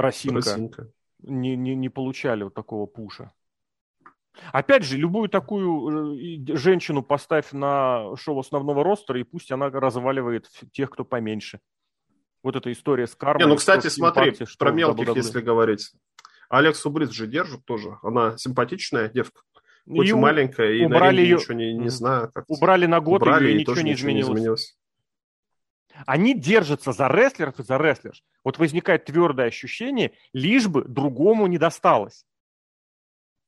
[0.00, 0.92] Росинка, Росинка.
[1.20, 3.32] Не, не, не получали вот такого пуша.
[4.52, 10.48] Опять же, любую такую э, женщину поставь на шоу основного ростера, и пусть она разваливает
[10.72, 11.60] тех, кто поменьше.
[12.42, 13.44] Вот эта история с кармой.
[13.44, 15.90] Не, ну, кстати, смотри, импакте, про мелких, если говорить.
[16.48, 17.98] Алексу Брис же держит тоже.
[18.02, 19.42] Она симпатичная девка.
[19.86, 21.36] Хоть и, и маленькая, и убрали на ее...
[21.36, 22.30] ничего не, не знаю.
[22.32, 24.28] Как убрали на год, убрали, и ничего не изменилось.
[24.28, 24.77] не изменилось.
[26.06, 28.22] Они держатся за рестлеров и за рестлерш.
[28.44, 32.24] Вот возникает твердое ощущение, лишь бы другому не досталось.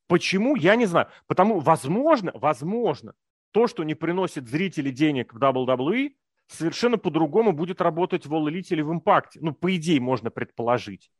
[0.06, 1.08] Почему, я не знаю.
[1.26, 3.14] Потому, возможно, возможно,
[3.52, 6.14] то, что не приносит зрители денег в WWE,
[6.48, 9.36] совершенно по-другому будет работать в All Elite или в Impact.
[9.36, 11.10] Ну, по идее, можно предположить.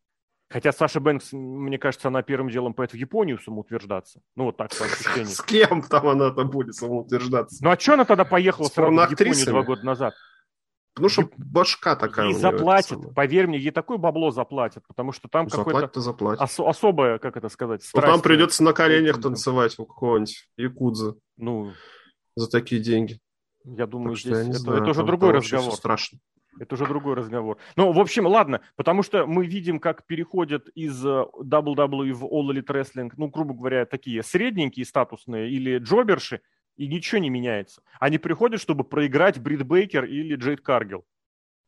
[0.48, 4.20] Хотя Саша Бэнкс, мне кажется, она первым делом поедет в Японию самоутверждаться.
[4.34, 5.26] Ну, вот так, по ощущению.
[5.26, 7.62] С кем там она там будет самоутверждаться?
[7.62, 10.14] Ну, а что она тогда поехала сразу в Японию два года назад?
[10.98, 12.26] Ну, что башка такая.
[12.26, 16.42] Ей заплатят, поверь мне, ей такое бабло заплатят, потому что там ну, какое-то заплатят.
[16.42, 18.06] Ос- особое, как это сказать, страсть.
[18.06, 21.14] Ну, там придется на коленях танцевать у какого-нибудь якудза.
[21.36, 21.72] Ну,
[22.36, 23.20] за такие деньги.
[23.64, 25.72] Я думаю, так здесь это, знаю, это уже другой разговор.
[25.72, 26.18] Страшно.
[26.58, 27.58] Это уже другой разговор.
[27.76, 32.50] Ну, в общем, ладно, потому что мы видим, как переходят из WWE э, в All
[32.50, 36.40] Elite Wrestling, ну, грубо говоря, такие средненькие статусные или джоберши,
[36.80, 37.82] и ничего не меняется.
[37.98, 41.04] Они приходят, чтобы проиграть Брит Бейкер или Джейд Каргил.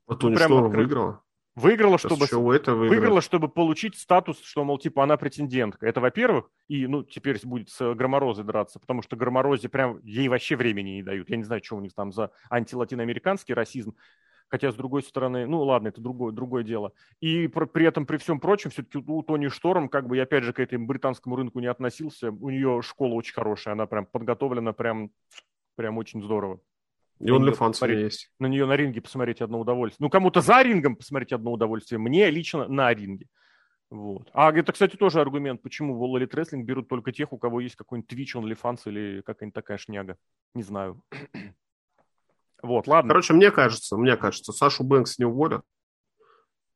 [0.07, 1.23] А Тони ну, Шторм выиграла?
[1.55, 2.25] Выиграла, чтобы,
[2.57, 5.87] это выиграла, чтобы получить статус, что, мол, типа, она претендентка.
[5.87, 10.57] Это, во-первых, и, ну, теперь будет с Громорозой драться, потому что Громорозе прям, ей вообще
[10.57, 11.29] времени не дают.
[11.29, 13.95] Я не знаю, что у них там за антилатиноамериканский расизм.
[14.53, 16.93] Хотя, с другой стороны, ну ладно, это другое, другое дело.
[17.21, 20.45] И при, при этом, при всем прочем, все-таки у Тони Шторм, как бы я опять
[20.45, 24.75] же к этому британскому рынку не относился, у нее школа очень хорошая, она прям подготовлена
[24.75, 25.11] прям,
[25.75, 26.61] прям очень здорово.
[27.19, 28.31] И он OnlyFans есть.
[28.39, 30.05] На нее на ринге посмотреть одно удовольствие.
[30.05, 33.29] Ну, кому-то за рингом посмотреть одно удовольствие, мне лично на ринге.
[33.89, 34.29] Вот.
[34.35, 37.61] А это, кстати, тоже аргумент, почему в All Elite Wrestling берут только тех, у кого
[37.61, 40.19] есть какой-нибудь Twitch, OnlyFans или какая-нибудь такая шняга.
[40.55, 41.03] Не знаю.
[42.63, 43.09] Вот, ладно.
[43.09, 45.63] Короче, мне кажется, мне кажется, Сашу Бэнкс не уволят.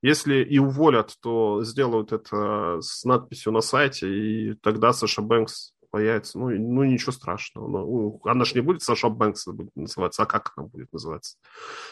[0.02, 6.38] Если и уволят, то сделают это с надписью на сайте, и тогда Саша Бэнкс появится.
[6.38, 7.68] Ну, ну ничего страшного.
[7.68, 11.38] Ну, она же не будет Саша Бэнкс будет называться, а как она будет называться?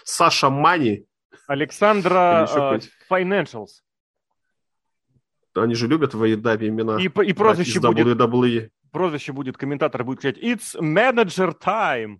[0.04, 1.06] Саша Мани.
[1.46, 3.82] Александра uh, Financials.
[5.54, 7.00] Они же любят в Аидабе имена.
[7.00, 8.70] И, и прозвище будет, WWE.
[8.90, 12.18] прозвище будет, комментатор будет кричать «It's manager time!»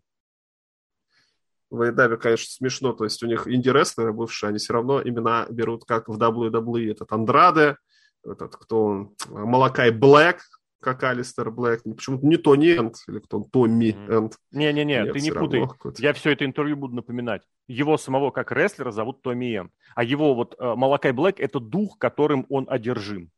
[1.75, 5.85] В AEW, конечно, смешно, то есть у них инди-рестлеры бывшие, они все равно имена берут,
[5.85, 7.77] как в WWE, этот Андраде,
[8.25, 10.39] этот, кто он, Малакай Блэк,
[10.81, 14.39] как Алистер Блэк, почему-то не Тони Энд, или кто он, Томми Энд.
[14.53, 15.67] Не-не-не, ты не путай,
[15.99, 17.43] я все это интервью буду напоминать.
[17.67, 21.99] Его самого как рестлера зовут Томми Энд, а его вот э, Малакай Блэк– это дух,
[21.99, 23.31] которым он одержим.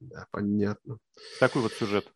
[0.00, 0.98] Да, понятно.
[1.40, 2.12] Такой вот сюжет.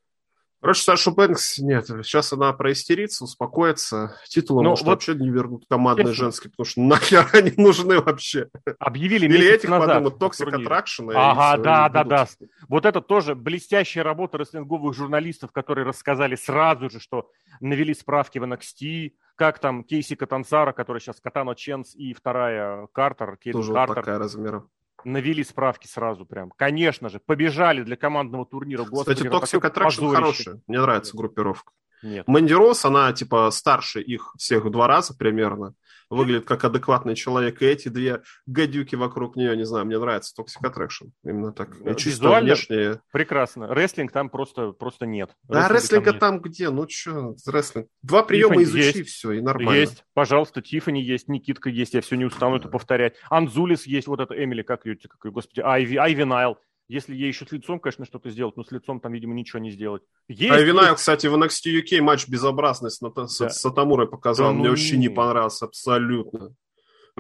[0.61, 4.17] Короче, Сашу Бэнкс, нет, сейчас она проистерится, успокоится.
[4.29, 6.21] Титулы, ну, может, вот вообще не вернут командные если...
[6.21, 8.49] женские, потому что нахер они нужны вообще.
[8.81, 9.89] Объявили Или месяц этих назад.
[9.89, 11.13] подумают, Toxic Attraction.
[11.15, 12.27] Ага, да, да, да.
[12.69, 17.31] Вот это тоже блестящая работа рестлинговых журналистов, которые рассказали сразу же, что
[17.61, 23.37] навели справки в NXT, как там Кейси Катансара, который сейчас Катано Ченс и вторая Картер,
[23.37, 23.95] Кейт Тоже Картер.
[23.95, 24.69] Вот такая размером
[25.05, 26.51] навели справки сразу прям.
[26.51, 28.85] Конечно же, побежали для командного турнира.
[28.85, 30.61] Господи, Кстати, Toxic Attraction хорошая.
[30.67, 31.73] Мне нравится группировка.
[32.03, 32.27] Нет.
[32.29, 35.75] Мэнди Росс, она типа старше их всех в два раза примерно
[36.11, 40.63] выглядит как адекватный человек, и эти две гадюки вокруг нее, не знаю, мне нравится Toxic
[40.63, 41.11] Attraction.
[41.25, 41.77] Именно так.
[41.85, 43.01] И чисто внешне...
[43.13, 43.73] Прекрасно.
[43.73, 45.31] Рестлинг там просто, просто нет.
[45.45, 46.71] Да, рестлинга там, там где?
[46.71, 47.89] Ну что, рестлинг.
[48.03, 49.11] Два приема Тиффани изучи, есть.
[49.11, 49.79] все, и нормально.
[49.79, 52.61] Есть, пожалуйста, Тиффани есть, Никитка есть, я все не устану да.
[52.61, 53.17] это повторять.
[53.29, 56.59] Анзулис есть, вот это Эмили, как ее, как ее, господи, Айви, Айви Найл.
[56.89, 59.71] Если ей еще с лицом, конечно, что-то сделать, но с лицом там, видимо, ничего не
[59.71, 60.03] сделать.
[60.27, 63.51] Есть, а Винайл, кстати, в NXT UK матч безобразность с, да.
[63.51, 64.49] с Сатамурой показал.
[64.49, 64.71] Да, Мне ну...
[64.71, 66.55] вообще не понравился абсолютно.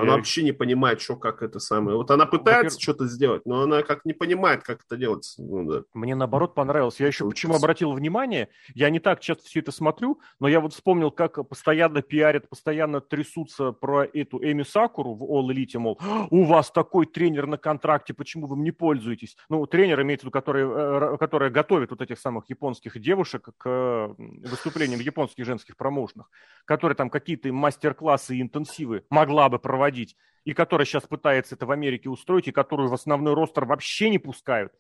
[0.02, 1.96] Она вообще не понимает, что, как это самое.
[1.96, 5.34] Вот она пытается что-то сделать, но она как не понимает, как это делать.
[5.38, 5.82] Ну, да.
[5.94, 7.00] Мне наоборот понравилось.
[7.00, 7.48] Я еще Учится.
[7.48, 11.46] почему обратил внимание, я не так часто все это смотрю, но я вот вспомнил, как
[11.48, 17.06] постоянно пиарят, постоянно трясутся про эту Эми Сакуру в All Elite, мол, у вас такой
[17.06, 19.36] тренер на контракте, почему вы им не пользуетесь?
[19.48, 24.14] Ну, тренер имеется в виду, который, э, который готовит вот этих самых японских девушек к
[24.16, 26.30] выступлениям в японских женских промоушенах,
[26.64, 31.66] которые там какие-то мастер-классы и интенсивы могла бы проводить проводить, и которая сейчас пытается это
[31.66, 34.72] в Америке устроить, и которую в основной ростер вообще не пускают.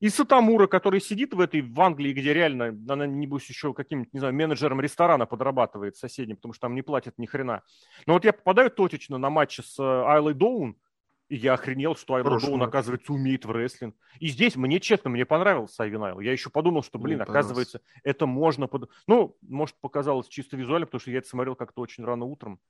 [0.00, 4.18] И Сатамура, который сидит в этой, в Англии, где реально, она, небось, еще каким-нибудь, не
[4.20, 7.62] знаю, менеджером ресторана подрабатывает соседним, потому что там не платят ни хрена.
[8.06, 10.76] Но вот я попадаю точечно на матчи с э, Айлой Доун,
[11.28, 13.94] и я охренел, что Айла Доун, оказывается, умеет в рестлинг.
[14.20, 16.20] И здесь мне, честно, мне понравился Айвен Айл.
[16.20, 18.66] Я еще подумал, что, блин, мне оказывается, это можно...
[18.66, 18.90] Под...
[19.06, 22.60] Ну, может, показалось чисто визуально, потому что я это смотрел как-то очень рано утром.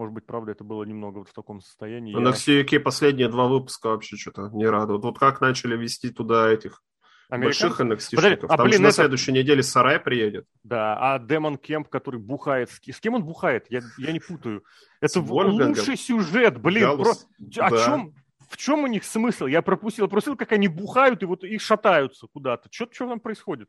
[0.00, 2.14] Может быть, правда, это было немного вот в таком состоянии.
[2.14, 2.80] На я...
[2.80, 5.04] последние два выпуска вообще что-то не радуют.
[5.04, 6.82] Вот как начали вести туда этих
[7.28, 8.46] больших NXT-шников.
[8.48, 8.82] А, Там блин, же это...
[8.84, 10.46] на следующей неделе Сарай приедет.
[10.64, 12.70] Да, а Демон Кемп, который бухает.
[12.70, 13.66] С кем он бухает?
[13.68, 14.64] Я, я не путаю.
[15.02, 16.84] Это лучший сюжет, блин.
[16.84, 17.28] Галус.
[17.54, 17.66] Про...
[17.66, 17.84] О да.
[17.84, 18.14] чем?
[18.48, 19.44] В чем у них смысл?
[19.44, 22.70] Я пропустил, пропустил, как они бухают и вот и шатаются куда-то.
[22.72, 23.68] Что там происходит?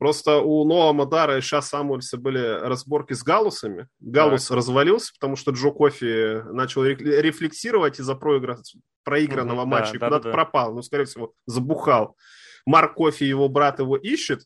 [0.00, 3.86] Просто у Ноа Мадара и Ша Самуэльса были разборки с Галусами.
[4.00, 4.56] Галус так.
[4.56, 8.56] развалился, потому что Джо Кофи начал рефлексировать из-за проигра...
[9.04, 10.72] проигранного угу, матча да, и да, куда-то да, пропал.
[10.74, 12.16] Ну, скорее всего, забухал.
[12.64, 14.44] Марк Кофи, его брат, его ищет,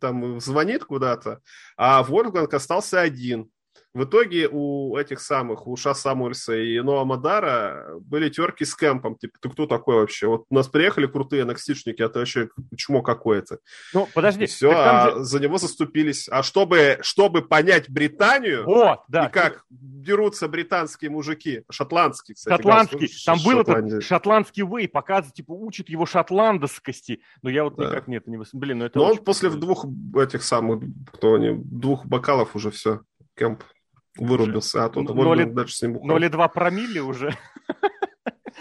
[0.00, 1.40] там звонит куда-то,
[1.78, 3.50] а Вольфганг остался один.
[3.92, 9.16] В итоге у этих самых, у Ша Самуэльса и Ноа Мадара были терки с Кэмпом.
[9.16, 10.28] Типа, ты кто такой вообще?
[10.28, 13.58] Вот у нас приехали крутые nxt а ты вообще чмо какое-то.
[13.92, 14.44] Ну, подожди.
[14.44, 15.24] И все, а же...
[15.24, 16.28] за него заступились.
[16.28, 19.26] А чтобы, чтобы понять Британию, вот, да.
[19.26, 22.56] и как дерутся британские мужики, шотландские, кстати.
[22.56, 23.06] Шотландский.
[23.06, 27.20] Газ, там был этот шотландский вей, показывает, типа, учит его шотландскости.
[27.42, 27.86] Но я вот да.
[27.86, 28.40] никак нет, не...
[28.52, 33.00] Блин, ну это Но он после двух этих самых, кто они, двух бокалов уже все,
[33.40, 33.64] Кэмп
[34.18, 36.18] вырубился, а тут Вольган дальше с ним бухал.
[36.18, 37.34] 0,2 промилле уже.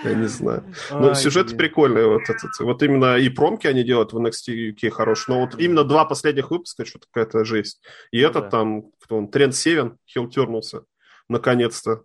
[0.06, 0.64] Я не знаю.
[0.92, 2.06] Но сюжет прикольный.
[2.06, 5.36] Вот, этот, вот именно и промки они делают в NXT UK хорошие.
[5.36, 7.84] Но вот именно два последних выпуска, что-то какая-то жесть.
[8.12, 8.50] И ну, этот да.
[8.50, 10.84] там, кто он, Трент Севен, хил тернулся.
[11.28, 12.04] Наконец-то.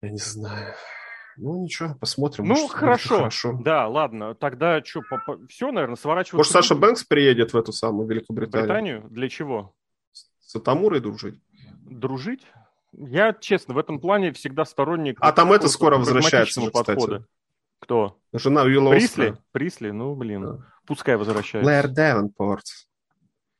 [0.00, 0.74] Я не знаю.
[1.36, 2.46] Ну, ничего, посмотрим.
[2.46, 3.18] Ну, может, хорошо.
[3.18, 3.58] хорошо.
[3.62, 4.34] Да, ладно.
[4.34, 5.02] Тогда что,
[5.48, 6.36] все, наверное, сворачиваться.
[6.36, 8.66] Может, Саша Бэнкс приедет в эту самую Великобританию?
[8.66, 9.06] Британию?
[9.10, 9.74] Для чего?
[10.50, 11.36] С Атамурой дружить.
[11.88, 12.44] Дружить?
[12.92, 15.16] Я, честно, в этом плане всегда сторонник...
[15.20, 16.96] А там это скоро возвращается, подхода.
[16.96, 17.24] Кстати.
[17.78, 18.18] Кто?
[18.32, 19.36] Жена Уилла Присли?
[19.52, 19.90] Присли?
[19.92, 20.42] Ну, блин.
[20.42, 20.58] Да.
[20.88, 21.64] Пускай возвращается.
[21.64, 22.64] Блэр Девенпорт.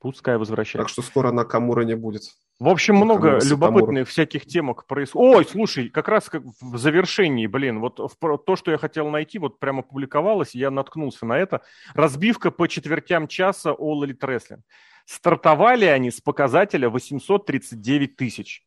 [0.01, 0.79] Пускай возвращается.
[0.79, 2.23] Так что скоро на Камура не будет.
[2.59, 5.37] В общем, много любопытных всяких темок происходит.
[5.37, 9.39] Ой, слушай, как раз как в завершении, блин, вот в, то, что я хотел найти,
[9.39, 11.61] вот прямо публиковалось, я наткнулся на это.
[11.93, 14.59] Разбивка по четвертям часа All Elite Wrestling.
[15.11, 18.63] Стартовали они с показателя 839 тысяч.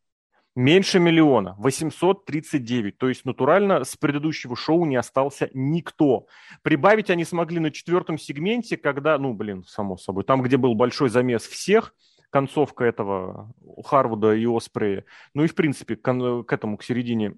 [0.55, 2.99] Меньше миллиона, 839.
[2.99, 6.27] То есть натурально с предыдущего шоу не остался никто.
[6.61, 11.09] Прибавить они смогли на четвертом сегменте, когда, ну, блин, само собой, там, где был большой
[11.09, 11.95] замес всех,
[12.29, 13.51] концовка этого
[13.83, 15.07] Харвуда и Оспрея.
[15.33, 17.37] Ну и, в принципе, к, к этому, к середине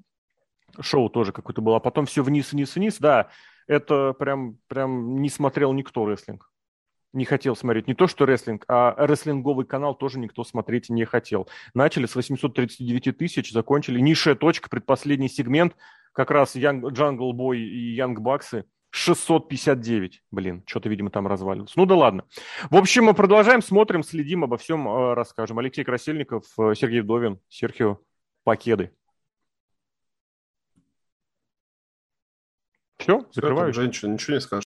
[0.81, 1.77] шоу тоже какой-то было.
[1.77, 2.99] А потом все вниз, вниз, вниз.
[2.99, 3.31] Да,
[3.69, 6.51] это прям, прям не смотрел никто рестлинг
[7.17, 7.89] не хотел смотреть.
[7.89, 11.49] Не то, что рестлинг, а рестлинговый канал тоже никто смотреть не хотел.
[11.75, 13.99] Начали с 839 тысяч, закончили.
[13.99, 15.75] Низшая точка, предпоследний сегмент,
[16.13, 20.23] как раз Jungle Boy и Young Bucks 659.
[20.31, 21.75] Блин, что-то, видимо, там развалилось.
[21.77, 22.25] Ну да ладно.
[22.71, 25.59] В общем, мы продолжаем, смотрим, следим, обо всем э, расскажем.
[25.59, 27.99] Алексей Красильников, э, Сергей Вдовин, Серхио
[28.45, 28.93] Покеды.
[32.97, 33.73] Все, закрываю.
[33.73, 34.65] Женщина, ничего не скажешь.